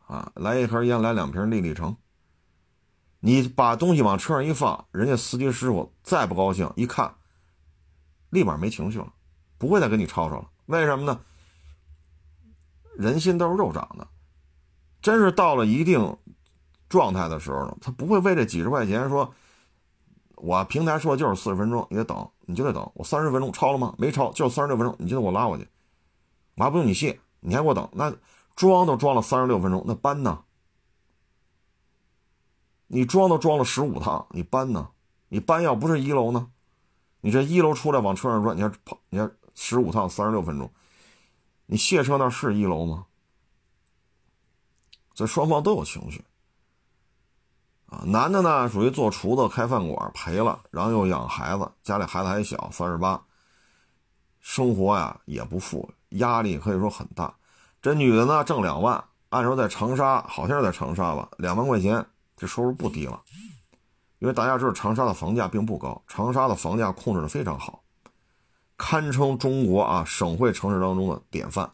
[0.05, 1.97] 啊，来一盒烟，来两瓶丽丽橙。
[3.19, 7.15] 你把东西往车上一放，人家司机师傅再不高兴，一看，
[8.29, 9.11] 立马没情绪了，
[9.57, 10.49] 不会再跟你吵吵了。
[10.67, 11.19] 为什么呢？
[12.95, 14.07] 人心都是肉长的，
[15.01, 16.15] 真是到了一定
[16.89, 19.33] 状态的时候呢，他不会为这几十块钱说。
[20.41, 22.91] 我平台说就是四十分钟，你得等，你就得等。
[22.95, 23.93] 我三十分钟超了吗？
[23.99, 25.67] 没超，就三十六分钟，你就得给我拉过去。
[26.55, 27.87] 我还不用你卸，你还给我等。
[27.93, 28.11] 那
[28.55, 30.43] 装都装了三十六分钟，那搬呢？
[32.87, 34.89] 你装都装了十五趟，你搬呢？
[35.29, 36.49] 你搬要不是一楼呢？
[37.21, 40.71] 你这一楼出来往车上转，你看跑，你看十五趟三十六分钟，
[41.67, 43.05] 你卸车那是一楼吗？
[45.13, 46.23] 这双方都有情绪
[47.91, 48.01] 啊。
[48.07, 53.21] 男的呢，属于做厨子开饭馆赔了，然后又养孩子，家里孩子还小，三十八，
[54.39, 57.35] 生活呀也不富，压力可以说很大。
[57.81, 62.03] 这女的呢，挣两万，按说在长沙，好像是在长沙吧，两万块钱，
[62.35, 63.21] 这收入不低了。
[64.19, 67.83] 因为大家知道长沙的房价并不高，长沙的房价控制的非常好，
[68.77, 71.71] 堪称中国啊省会城市当中的典范。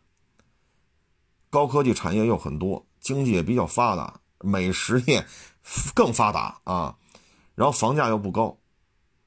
[1.49, 5.25] 高科技产业又很多，经济也比较发达，美食业
[5.93, 6.95] 更发达啊，
[7.55, 8.57] 然后房价又不高，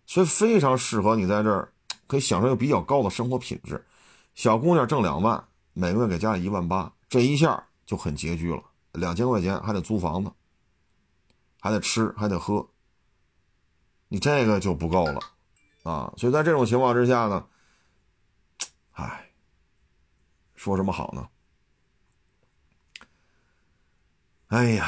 [0.06, 1.72] 所以非常适合你在这儿
[2.06, 3.86] 可以享受一个比较高的生活品质。
[4.34, 10.30] 小姑娘挣两万，每个月给家里一万八，这一下就很拮据了，两千块钱还得租房子，
[11.60, 12.66] 还得吃，还得喝。
[14.08, 15.20] 你这个就不够了，
[15.82, 17.46] 啊，所以在这种情况之下呢，
[18.92, 19.30] 唉，
[20.54, 21.28] 说什么好呢？
[24.50, 24.84] 哎呀，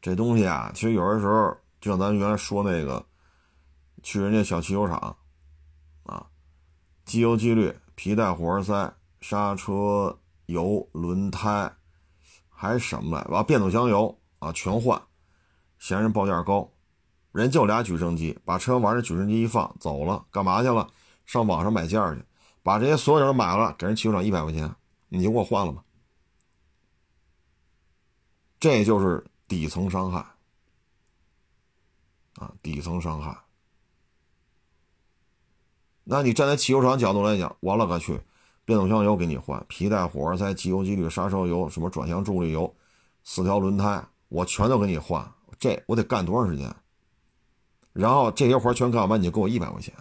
[0.00, 3.06] 这东西啊，其实有的时候就像咱原来说那个，
[4.02, 5.16] 去人家小汽修厂，
[6.02, 6.26] 啊，
[7.04, 11.72] 机油、机滤、皮带、活塞、刹车油、轮胎，
[12.48, 13.24] 还什么来？
[13.26, 15.00] 完变速箱油啊，全换，
[15.78, 16.68] 嫌人报价高。
[17.30, 20.88] 人就俩举升机，把车往这举升机一放，走了，干嘛去了？
[21.24, 22.24] 上网上买件去，
[22.64, 24.74] 把这些所有人买了，给人汽修厂一百块钱，
[25.08, 25.84] 你就给我换了吧。
[28.62, 30.24] 这就是底层伤害
[32.36, 33.36] 啊，底层伤害。
[36.04, 38.20] 那你站在汽油厂角度来讲，我勒个去，
[38.64, 42.72] 变速箱油给你换，皮带、火花塞、机油、机滤、刹车油，什么转向助力油，
[43.24, 46.72] 四条轮胎，我全都给你换，这我得干多长时间？
[47.92, 49.92] 然后这些活全干完，你就给我一百块钱。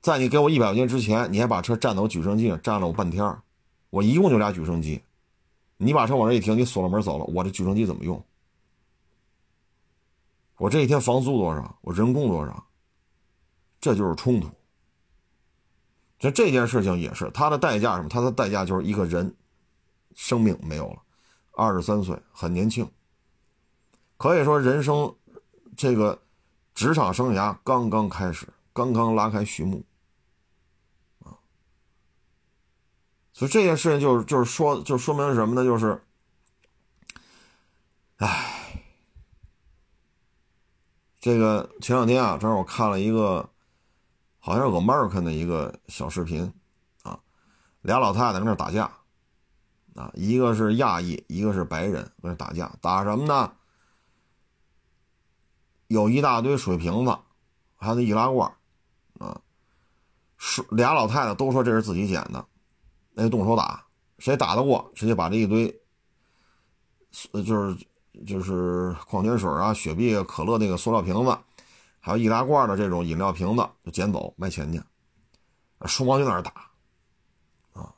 [0.00, 3.36] 在你给我一百块钱之前，你还把车站到我举升机上站了我半天
[3.90, 5.02] 我一共就俩举升机，
[5.76, 8.24] 你把车往这一停，你锁了门走了，我这举升机怎么用？
[10.56, 11.78] 我这一天房租多少？
[11.82, 12.66] 我人工多少？
[13.80, 14.48] 这就是冲突。
[16.18, 18.08] 这这件事情也是，它的代价什么？
[18.08, 19.34] 它的代价就是一个人
[20.14, 21.02] 生命没有了。
[21.52, 22.90] 二十三岁，很年轻，
[24.16, 25.14] 可以说人生。
[25.76, 26.22] 这个
[26.72, 29.84] 职场生涯刚刚开始，刚刚拉开序幕，
[31.24, 31.34] 啊，
[33.34, 35.64] 所以这件事情就是就是说，就说明什么呢？
[35.64, 36.00] 就是，
[38.18, 38.80] 唉，
[41.18, 43.50] 这个前两天啊，正好我看了一个，
[44.38, 46.52] 好像是 American 的一个小视频，
[47.02, 47.18] 啊，
[47.82, 48.84] 俩老太太搁那打架，
[49.96, 53.52] 啊，一个是亚裔，一个是白人，跟那打架，打什么呢？
[55.88, 57.18] 有一大堆水瓶子，
[57.74, 58.48] 还有那易拉罐，
[59.18, 59.40] 啊，
[60.38, 62.46] 是俩老太太都说这是自己捡的，
[63.14, 63.82] 那就动手打，
[64.18, 65.80] 谁打得过，直接把这一堆，
[67.32, 67.86] 就是
[68.26, 71.38] 就是矿泉水啊、雪碧、可乐那个塑料瓶子，
[72.00, 74.82] 还有易拉罐的这种饮料瓶子就捡走卖钱去，
[75.86, 76.52] 双方就在那打，
[77.72, 77.94] 啊，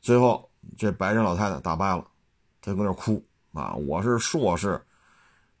[0.00, 2.06] 最后这白人老太太打败了，
[2.60, 4.80] 她搁那哭啊，我是硕士。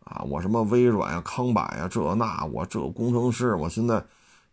[0.04, 4.02] 啊，我什么微软呀、康柏呀，这那我这工程师，我现在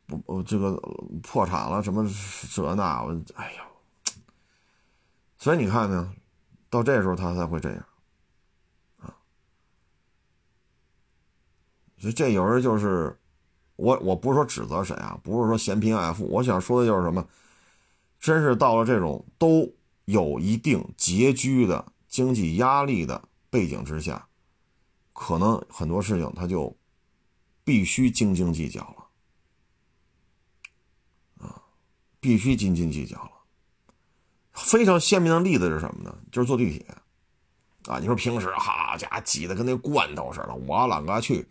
[0.06, 0.76] 不这个
[1.24, 2.06] 破产了，什么
[2.52, 3.65] 这那我，哎呀，
[5.46, 6.12] 所以你看呢，
[6.72, 7.86] 到这时候他才会这样，
[8.98, 9.16] 啊，
[12.00, 13.16] 所以这有人就是
[13.76, 17.30] 我，我不是说指责谁啊，不是说嫌贫爱富，我想说的就是什么，
[18.20, 19.72] 真是到了这种都
[20.06, 24.28] 有一定拮据的经济压力的背景之下。
[25.14, 26.76] 可能很多事情他就
[27.64, 28.82] 必须斤斤计较
[31.38, 31.62] 了，啊，
[32.20, 33.35] 必须斤斤计较了。
[34.56, 36.16] 非常鲜明的例子是什么呢？
[36.32, 36.86] 就是坐地铁，
[37.88, 41.48] 啊，你说平时好家伙挤得跟那罐头似的，我懒个去！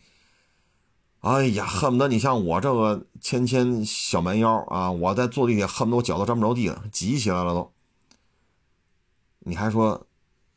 [1.20, 7.72] 哎呀，恨不得你像我这个纤纤小蛮腰啊，我在坐地铁恨不得我脚都沾不着地了，挤起来了都。
[9.40, 10.06] 你还说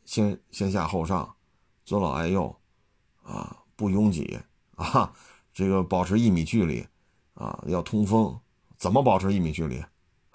[0.06, 1.36] 先先下后上，
[1.86, 2.56] 尊老爱幼。
[3.24, 4.40] 啊，不拥挤
[4.78, 5.12] 啊，
[5.54, 6.88] 这个保持一米距离
[7.34, 8.40] 啊，要通风，
[8.78, 9.84] 怎么保持一米距离？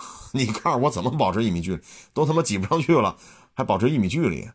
[0.32, 1.82] 你告诉我怎么保持一米距离？
[2.14, 3.16] 都他妈挤不上去了，
[3.54, 4.50] 还保持一米距离？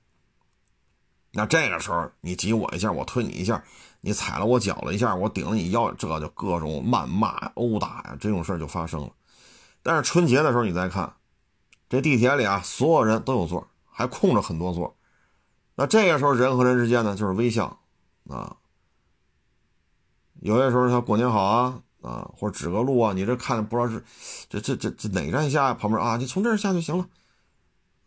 [1.33, 3.63] 那这个时候你挤我一下，我推你一下，
[4.01, 9.09] 你踩了我脚了一下，我顶了你腰，这就各种谩骂、殴打呀，这种事就发生了。
[9.83, 11.13] 但是春节的时候你再看，
[11.89, 14.97] 这地铁里啊，所有人都有座，还空着很多座。
[15.75, 17.79] 那这个时候人和人之间呢，就是微笑。
[18.29, 18.57] 啊，
[20.41, 24.01] 有些时候他过年好啊，啊，或者指个路啊，你这看不知道是
[24.49, 25.73] 这这这这哪站下？
[25.73, 27.09] 旁边啊，你从这儿下就行了，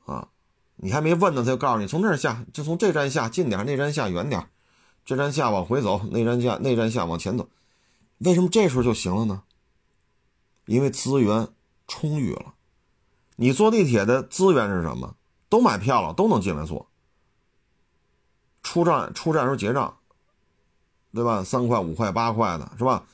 [0.07, 0.29] 啊，
[0.77, 4.49] 你还没问呢，他就告诉你从这儿下，就从这站下近点，那站下远点，
[5.05, 7.49] 这站下往回走，那站下那站下往前走，
[8.19, 9.43] 为什么这时候就行了呢？
[10.65, 11.49] 因为资源
[11.87, 12.55] 充裕了，
[13.37, 15.17] 你坐地铁的资源是什么？
[15.49, 16.89] 都买票了，都能进来坐。
[18.63, 19.99] 出站出站时候结账，
[21.13, 21.43] 对吧？
[21.45, 23.05] 三块、五块、八块的是吧？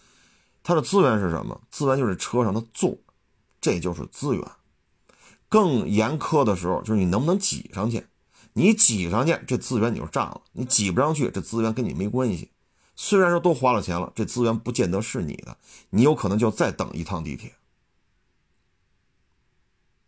[0.66, 1.60] 它的资源是什么？
[1.70, 2.98] 资源就是车上的座，
[3.60, 4.44] 这就是资源。
[5.48, 8.08] 更严苛的时候，就是你能不能挤上去。
[8.54, 12.50] 你挤上去，这资源你就占了；你挤不上去，这资源跟你没关系。
[12.96, 15.56] 虽然说都花了钱了，这资源不见得是你的，
[15.90, 17.54] 你有可能就再等一趟地铁。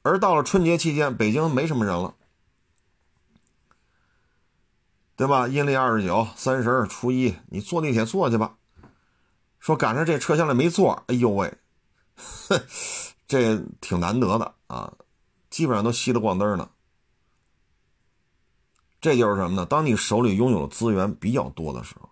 [0.03, 2.17] 而到了春节期间，北京没什么人了。
[5.15, 5.47] 对吧？
[5.47, 8.57] 阴历二十九、三十、初一，你坐地铁坐去吧。
[9.61, 11.53] 说赶上这车厢里没座，哎呦喂，
[13.27, 14.93] 这挺难得的啊！
[15.51, 16.71] 基本上都稀得咣灯呢。
[19.01, 19.67] 这就是什么呢？
[19.67, 22.09] 当你手里拥有资源比较多的时候，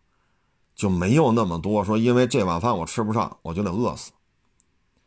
[0.75, 4.13] 就没有那么多说，因为这碗饭我吃不上，我就得饿死。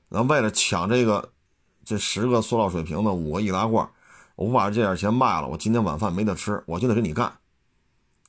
[0.10, 1.32] 那为了抢这个
[1.86, 3.90] 这十个塑料水瓶子、五个易拉罐，
[4.36, 7.32] 我不把这点钱卖了，我今天晚饭没得吃，我就得跟你干。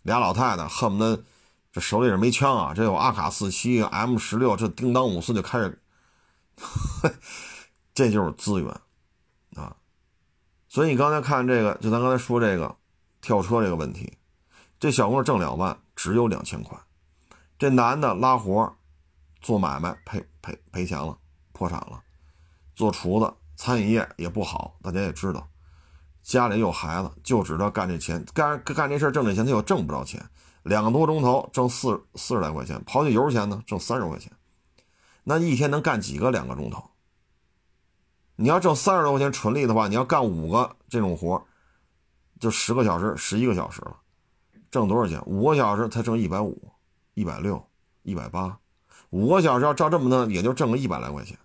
[0.03, 1.25] 俩老太太恨不得
[1.73, 5.81] 这手里是没枪啊，这有阿卡四七、M 十六，这叮当五四就开始，
[7.95, 8.68] 这就是资源
[9.55, 9.77] 啊。
[10.68, 12.77] 所以你刚才看这个，就咱刚才说这个
[13.21, 14.18] 跳车这个问题，
[14.81, 16.79] 这小姑挣两万，只有两千块。
[17.59, 18.77] 这男的拉活
[19.41, 21.16] 做买卖赔赔赔钱了，
[21.53, 22.03] 破产了。
[22.75, 25.49] 做厨子，餐饮业也不好，大家也知道。
[26.23, 30.29] 家里有孩子，就知道干这钱，干干这事挣这钱，他又挣不着钱。
[30.63, 34.33] 两个多钟头挣四四十来块钱，刨去油钱呢，挣三十块钱。
[35.25, 36.91] 那一天能干几个两个钟头？
[38.37, 41.47] 你要挣三十多块钱纯利的话，你要干五个这种活，
[42.39, 43.97] 就十个小时，十一个小时了，
[44.71, 45.23] 挣多少钱？
[45.27, 46.73] 五个小时才挣一百五、
[47.15, 47.63] 一百六、
[48.03, 48.59] 一百八，
[49.11, 51.39] 五个小时要照这么弄，也就挣个一百来块钱，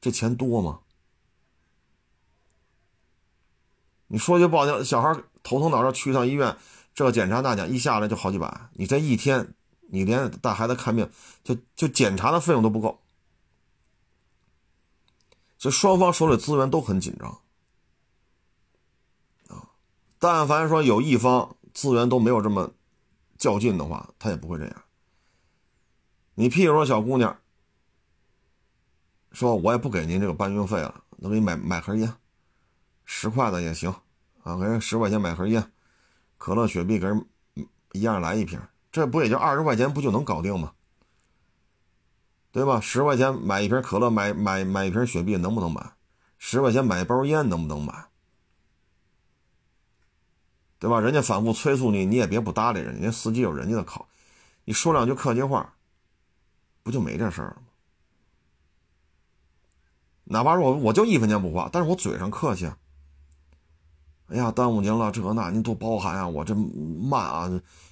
[0.00, 0.80] 这钱多吗？
[4.06, 6.56] 你说句不好听，小孩头疼脑热去一趟医院，
[6.98, 8.70] 这个检查那检，一下来就好几百。
[8.72, 11.08] 你这一天，你连带孩子看病，
[11.44, 13.00] 就就检查的费用都不够。
[15.58, 17.38] 所以双方手里资源都很紧张
[19.46, 19.70] 啊。
[20.18, 22.72] 但凡说有一方资源都没有这么
[23.36, 24.82] 较劲的话，他也不会这样。
[26.34, 27.38] 你譬如说小姑娘，
[29.30, 32.12] 说我也不给您这个搬运费了，能给你买买盒烟。
[33.04, 33.94] 十块的也行，
[34.42, 35.70] 啊，给人十块钱买盒烟，
[36.38, 37.26] 可乐、雪碧给人
[37.92, 38.58] 一样来一瓶，
[38.90, 40.72] 这不也就二十块钱不就能搞定吗？
[42.50, 42.80] 对吧？
[42.80, 45.92] 十块钱买一瓶可乐，买买买一瓶雪碧能不能买？
[46.38, 48.06] 十块钱买一包烟能不能买？
[50.78, 51.00] 对吧？
[51.00, 54.08] 人家反复催促你，你也别不搭理人家，司机有人家的考，
[54.64, 55.74] 你说两句客气话，
[56.82, 57.62] 不就没这事儿了吗？
[60.30, 62.78] 哪怕说我我就一分钱不花，但是我嘴上客气啊。
[64.28, 66.28] 哎呀，耽误您了，这那您多包涵啊！
[66.28, 67.48] 我这慢啊，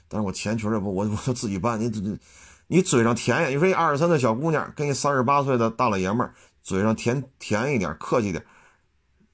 [0.06, 1.80] 但是我钱确实不，我我自己办。
[1.80, 2.18] 你你
[2.66, 3.48] 你嘴上甜呀？
[3.48, 8.44] 你说一二十三岁小姑娘跟一三十八岁的大老爷们儿嘴上甜甜一点，客气点，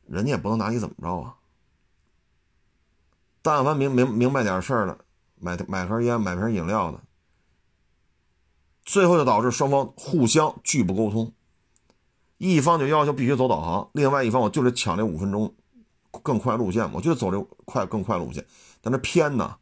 [0.06, 1.34] 人家也不能拿你怎么着啊。
[3.42, 4.98] 但凡明明明白点事儿了，
[5.40, 7.00] 买买盒烟，买瓶饮料的，
[8.84, 11.32] 最后就导致双方互相拒不沟通，
[12.38, 15.52] 一方就要求必须走导航，另外一方我就得抢这五分钟。
[16.20, 18.44] 更快路线，我就走这快更快路线，
[18.80, 19.56] 但它偏呢？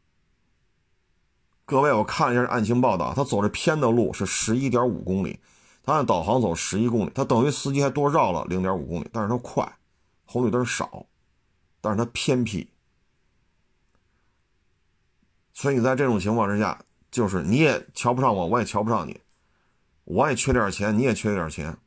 [1.65, 5.39] 各位，我看了一下案情报道，他走这偏的路是十一点五公里，
[5.83, 9.77] 他按导航走十一公里，他等于司机还多绕了零点五公里，但是他快，
[10.25, 11.05] 红绿灯少，
[11.79, 12.69] 但是他偏僻，
[15.53, 19.21] 所以你在这种情况之下，就是你也瞧不上我，我也瞧不上你，
[20.03, 21.77] 我也缺点钱，你也缺点钱，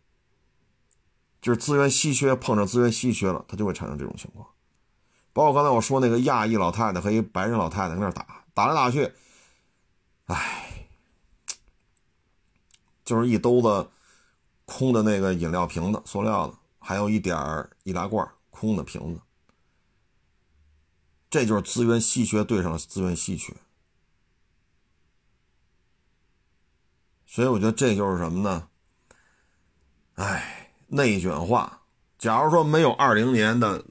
[1.43, 4.49] 就是资源稀缺碰上资源稀缺了，它就会产生这种情况。
[5.35, 9.13] 包括刚才我说那个亚裔老太太和一白人老太太在那打，打来打去，
[10.27, 10.87] 哎，
[13.05, 13.91] 就是一兜子
[14.65, 17.37] 空的那个饮料瓶子，塑料的，还有一点
[17.83, 19.21] 易拉罐，空的瓶子。
[21.29, 23.53] 这就是资源稀缺对上了资源稀缺，
[27.27, 28.69] 所以我觉得这就是什么呢？
[30.15, 31.83] 哎，内卷化。
[32.19, 33.85] 假如说没有二零年的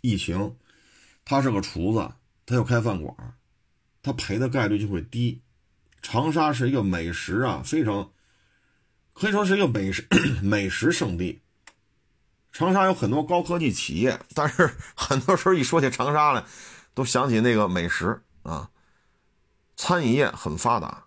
[0.00, 0.56] 疫情。
[1.24, 2.12] 他是个厨子，
[2.46, 3.14] 他又开饭馆，
[4.02, 5.40] 他赔的概率就会低。
[6.02, 8.10] 长沙是一个美食啊非常
[9.14, 10.06] 可以说是一个美食
[10.42, 11.40] 美食圣地。
[12.52, 16.44] 长沙有很多高科技企业，但是 很多时候一说起长沙来，
[16.92, 18.70] 都想起那个美食啊。
[19.76, 21.06] 餐饮业很发达，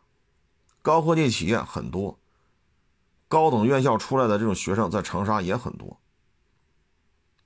[0.81, 2.19] 高科技企业很多，
[3.29, 6.01] 高等院校出来的这种学生在长沙也很多。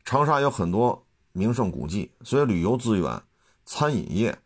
[0.03, 3.23] 长沙有很多名胜古迹，所以旅游资源、
[3.65, 4.38] 餐饮业、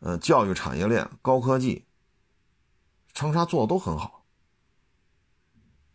[0.00, 1.84] 呃教育产业链、高科技，
[3.12, 4.24] 长沙做的都很好。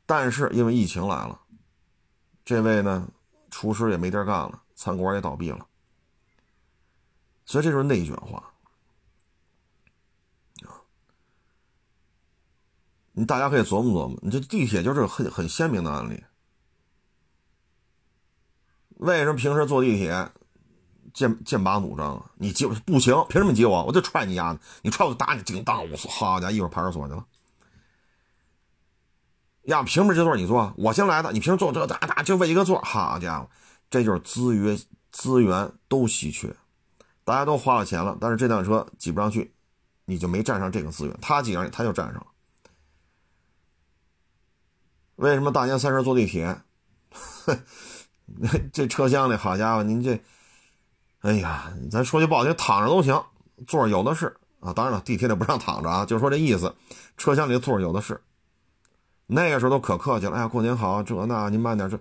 [0.06, 1.42] 但是因为疫情来了，
[2.44, 3.08] 这位呢
[3.52, 5.68] 厨师也没地儿干了，餐馆也倒闭了，
[7.46, 8.54] 所以这就是内卷化。
[13.12, 16.24] 你大家可以琢磨琢磨，你这地铁就是很很鲜明的案例。
[19.00, 20.30] 为什么平时坐地铁
[21.14, 22.32] 剑剑拔弩张啊？
[22.36, 23.84] 你接不行，凭什么挤我？
[23.86, 24.60] 我就踹你丫的！
[24.82, 25.42] 你踹我就打你！
[25.44, 25.90] 叮当！
[25.90, 26.10] 我操！
[26.10, 27.26] 好家伙，一会儿派出所去了。
[29.64, 30.74] 呀，凭什么这座你坐？
[30.78, 31.88] 我先来的，你凭什么坐这？
[31.88, 32.82] 哒哒，就为一个座？
[32.82, 33.50] 好家伙，
[33.90, 34.78] 这就是资源
[35.12, 36.54] 资源都稀缺，
[37.24, 39.54] 大家都花了钱了，但是这辆车挤不上去，
[40.06, 41.18] 你就没占上这个资源。
[41.22, 42.28] 他挤上去，他就占上了。
[45.16, 46.62] 为什么大年三十坐地铁？
[48.74, 50.22] 这车厢里，好家伙，您这，
[51.20, 53.24] 哎呀，咱说句不好听，躺着都行，
[53.68, 54.74] 座有的是啊。
[54.74, 56.76] 当然了，地铁里不让躺着啊，就说这意思。
[57.18, 58.22] 车厢里的座有的是。
[59.28, 61.90] 那个时候都可客气了，哎呀，过年好，这那您慢点。
[61.90, 62.00] 这，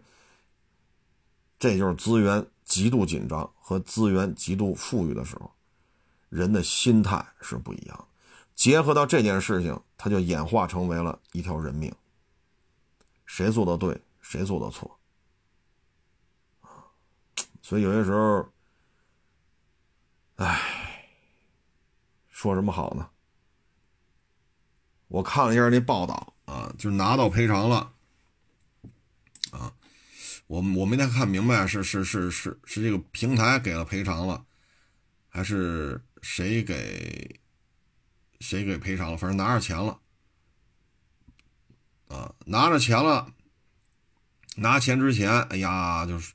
[1.59, 5.51] 这就是资源极度紧张和资源极度富裕的时候，
[6.29, 8.05] 人的心态是不一样。
[8.55, 11.95] 结合到这件事情，它就演化成为了一条人命。
[13.26, 14.97] 谁做的对，谁做的错，
[17.69, 18.51] 所以有些时候，
[20.37, 21.05] 唉，
[22.31, 23.11] 说什么好呢？
[25.09, 27.93] 我看了一下那报道啊，就拿到赔偿了，
[29.51, 29.75] 啊，
[30.47, 34.47] 我我没太看明白是是是是是这个平台给了赔偿了，
[35.29, 37.39] 还是谁给
[38.41, 39.19] 谁给赔偿了？
[39.19, 40.01] 反正拿着钱了。
[42.09, 43.31] 啊，拿着钱了，
[44.57, 46.33] 拿钱之前，哎呀，就是，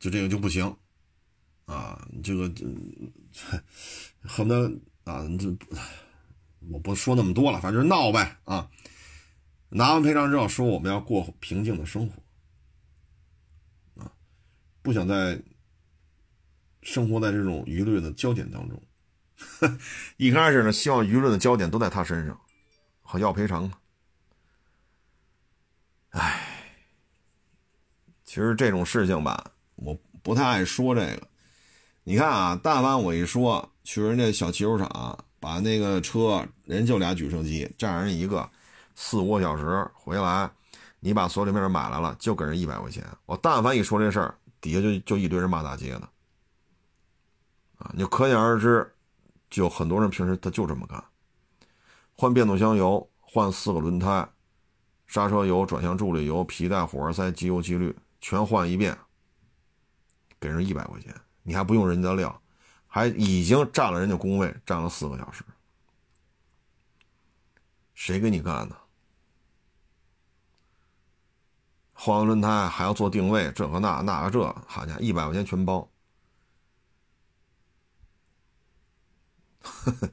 [0.00, 0.74] 就这个就不行，
[1.66, 2.64] 啊，这个这
[4.22, 4.68] 恨不得
[5.04, 5.56] 啊，这
[6.70, 8.70] 我不说那么多了，反正闹呗，啊，
[9.68, 14.10] 拿完赔偿之后说我们要过平静的生活，啊，
[14.82, 15.40] 不想再
[16.82, 18.82] 生活在这种舆论的焦点当中，
[20.16, 22.40] 一开始呢，希望舆论的焦点都在他身上，
[23.02, 23.70] 好要赔偿。
[26.10, 26.74] 唉，
[28.24, 31.28] 其实这种事情吧，我不太爱说这个。
[32.04, 38.48] 你看啊，但凡我一说去人家小汽修厂，把那个车，人就俩举升机，占人一个，
[38.94, 40.50] 四五个小时回来，
[41.00, 43.04] 你把所有零件买来了，就给人一百块钱。
[43.26, 46.08] 我但凡一说这事儿，底下就就一堆人骂大街的，
[47.78, 48.92] 啊，你可想而知，
[49.50, 51.02] 就很多人平时他就这么干，
[52.16, 54.28] 换变速箱油，换四个轮胎。
[55.06, 58.96] 刹车油、转向助力油、皮带、火花塞、机油、机滤全换一遍，
[60.40, 62.42] 给人一百块钱，你还不用人家料，
[62.86, 65.44] 还已经占了人家工位，占了四个小时，
[67.94, 68.76] 谁给你干的？
[71.92, 75.88] 换完轮胎还要做定位，这个那那个这，好家伙，一百块钱全包。
[79.60, 80.10] 呵呵，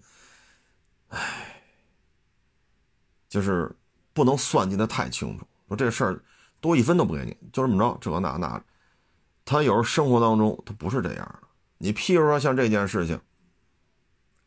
[1.07, 1.63] 唉，
[3.27, 3.73] 就是。
[4.17, 6.23] 不能算计的太清楚，说这事儿
[6.59, 8.59] 多一分都不给你，就这么着，这那那，
[9.47, 11.47] 他有时候生活当中他不是这样的。
[11.77, 13.17] 你譬如说像这件事情，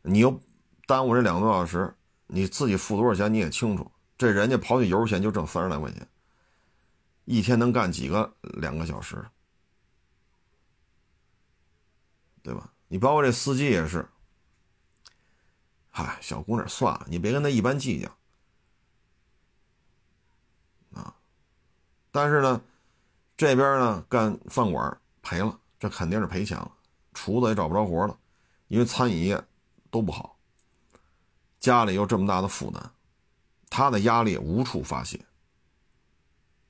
[0.02, 0.38] 你又
[0.86, 1.94] 耽误这两个多小时，
[2.26, 3.90] 你自己付多少钱你也清楚。
[4.18, 6.06] 这人家跑起油钱就挣三十来块钱，
[7.24, 9.24] 一天能干几个两个小时，
[12.42, 12.70] 对吧？
[12.88, 14.06] 你包括这司机也是，
[15.88, 18.08] 嗨，小姑娘算了，你别跟他一般计较。
[21.00, 21.14] 啊
[22.10, 22.60] 但是呢，
[23.40, 26.70] 这边呢干饭馆赔了，这肯定是赔钱了，
[27.14, 28.14] 厨子也找不着活了，
[28.68, 29.42] 因为餐饮业
[29.90, 30.36] 都不好，
[31.58, 32.90] 家里又这么大的负担，
[33.70, 35.24] 他的压力无处发泄。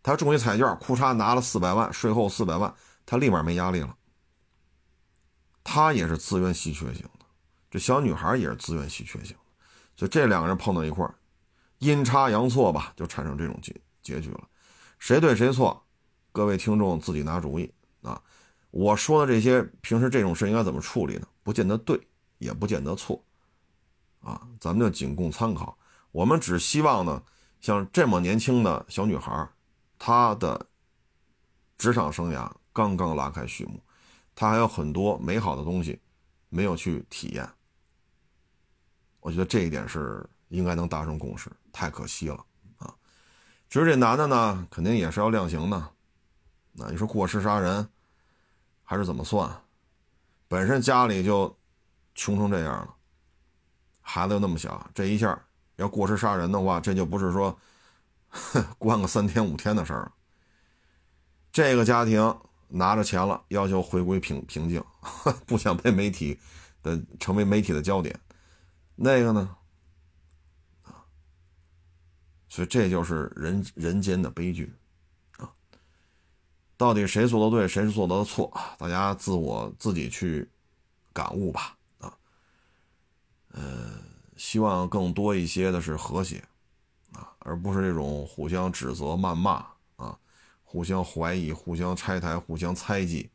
[0.00, 2.72] 他中一彩券，库嚓拿了四百万，税后四百万，
[3.04, 3.96] 他立马没压力了。
[5.64, 7.26] 他也是资源稀缺型的，
[7.68, 9.66] 这小女孩也是资源稀缺型的，
[9.96, 11.04] 所以这两个人碰到一块
[11.78, 14.48] 阴差阳错吧，就产生这种结结局了。
[15.00, 15.84] 谁对谁错，
[16.32, 18.22] 各位听众自己拿主意啊！
[18.70, 21.26] 我说的这些，平时这种事应该怎么处理呢？
[21.42, 22.00] 不见得对，
[22.38, 23.20] 也不见得错，
[24.20, 25.76] 啊，咱们就仅供参考。
[26.12, 27.22] 我们只希望呢，
[27.60, 29.48] 像这么年轻的小女孩，
[29.98, 30.66] 她的
[31.76, 33.82] 职场生涯刚刚拉开序幕，
[34.34, 36.00] 她还有很多美好的东西
[36.48, 37.48] 没有去体验。
[39.18, 42.44] 我觉得这一点是应该能达成共识，太可惜了
[42.78, 42.94] 啊！
[43.68, 45.90] 其实这男的呢，肯定也是要量刑的。
[46.90, 47.88] 你说过失杀人，
[48.82, 49.50] 还是怎么算？
[50.48, 51.58] 本身家里就
[52.14, 52.94] 穷成这样了，
[54.00, 55.40] 孩子又那么小，这一下
[55.76, 57.58] 要过失杀人的话，这就不是说
[58.78, 60.10] 关个三天五天的事儿。
[61.52, 62.36] 这个家庭
[62.68, 64.82] 拿着钱了，要求回归平平静，
[65.46, 66.38] 不想被媒体
[66.82, 68.18] 的成为媒体的焦点。
[68.94, 69.56] 那个呢？
[72.48, 74.74] 所以这就是人人间的悲剧。
[76.80, 78.50] 到底谁做的对，谁是做的错？
[78.78, 80.48] 大家自我自己去
[81.12, 81.76] 感悟吧。
[81.98, 82.16] 啊，
[83.48, 84.02] 呃，
[84.34, 86.42] 希望更多一些的是和谐，
[87.12, 89.62] 啊，而不是这种互相指责、谩骂
[89.96, 90.18] 啊，
[90.64, 93.30] 互相怀疑、互相拆台、互相猜忌，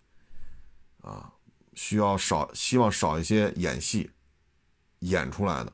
[1.03, 1.31] 啊，
[1.75, 4.09] 需要少，希望少一些演戏，
[5.01, 5.71] 演出来的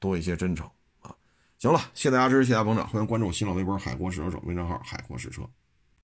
[0.00, 0.68] 多一些真诚
[0.98, 1.14] 啊。
[1.60, 5.48] 行了，谢谢大家支持，谢谢大家捧场，欢迎关注新浪微博“海阔试车手”微账号“海阔试车”。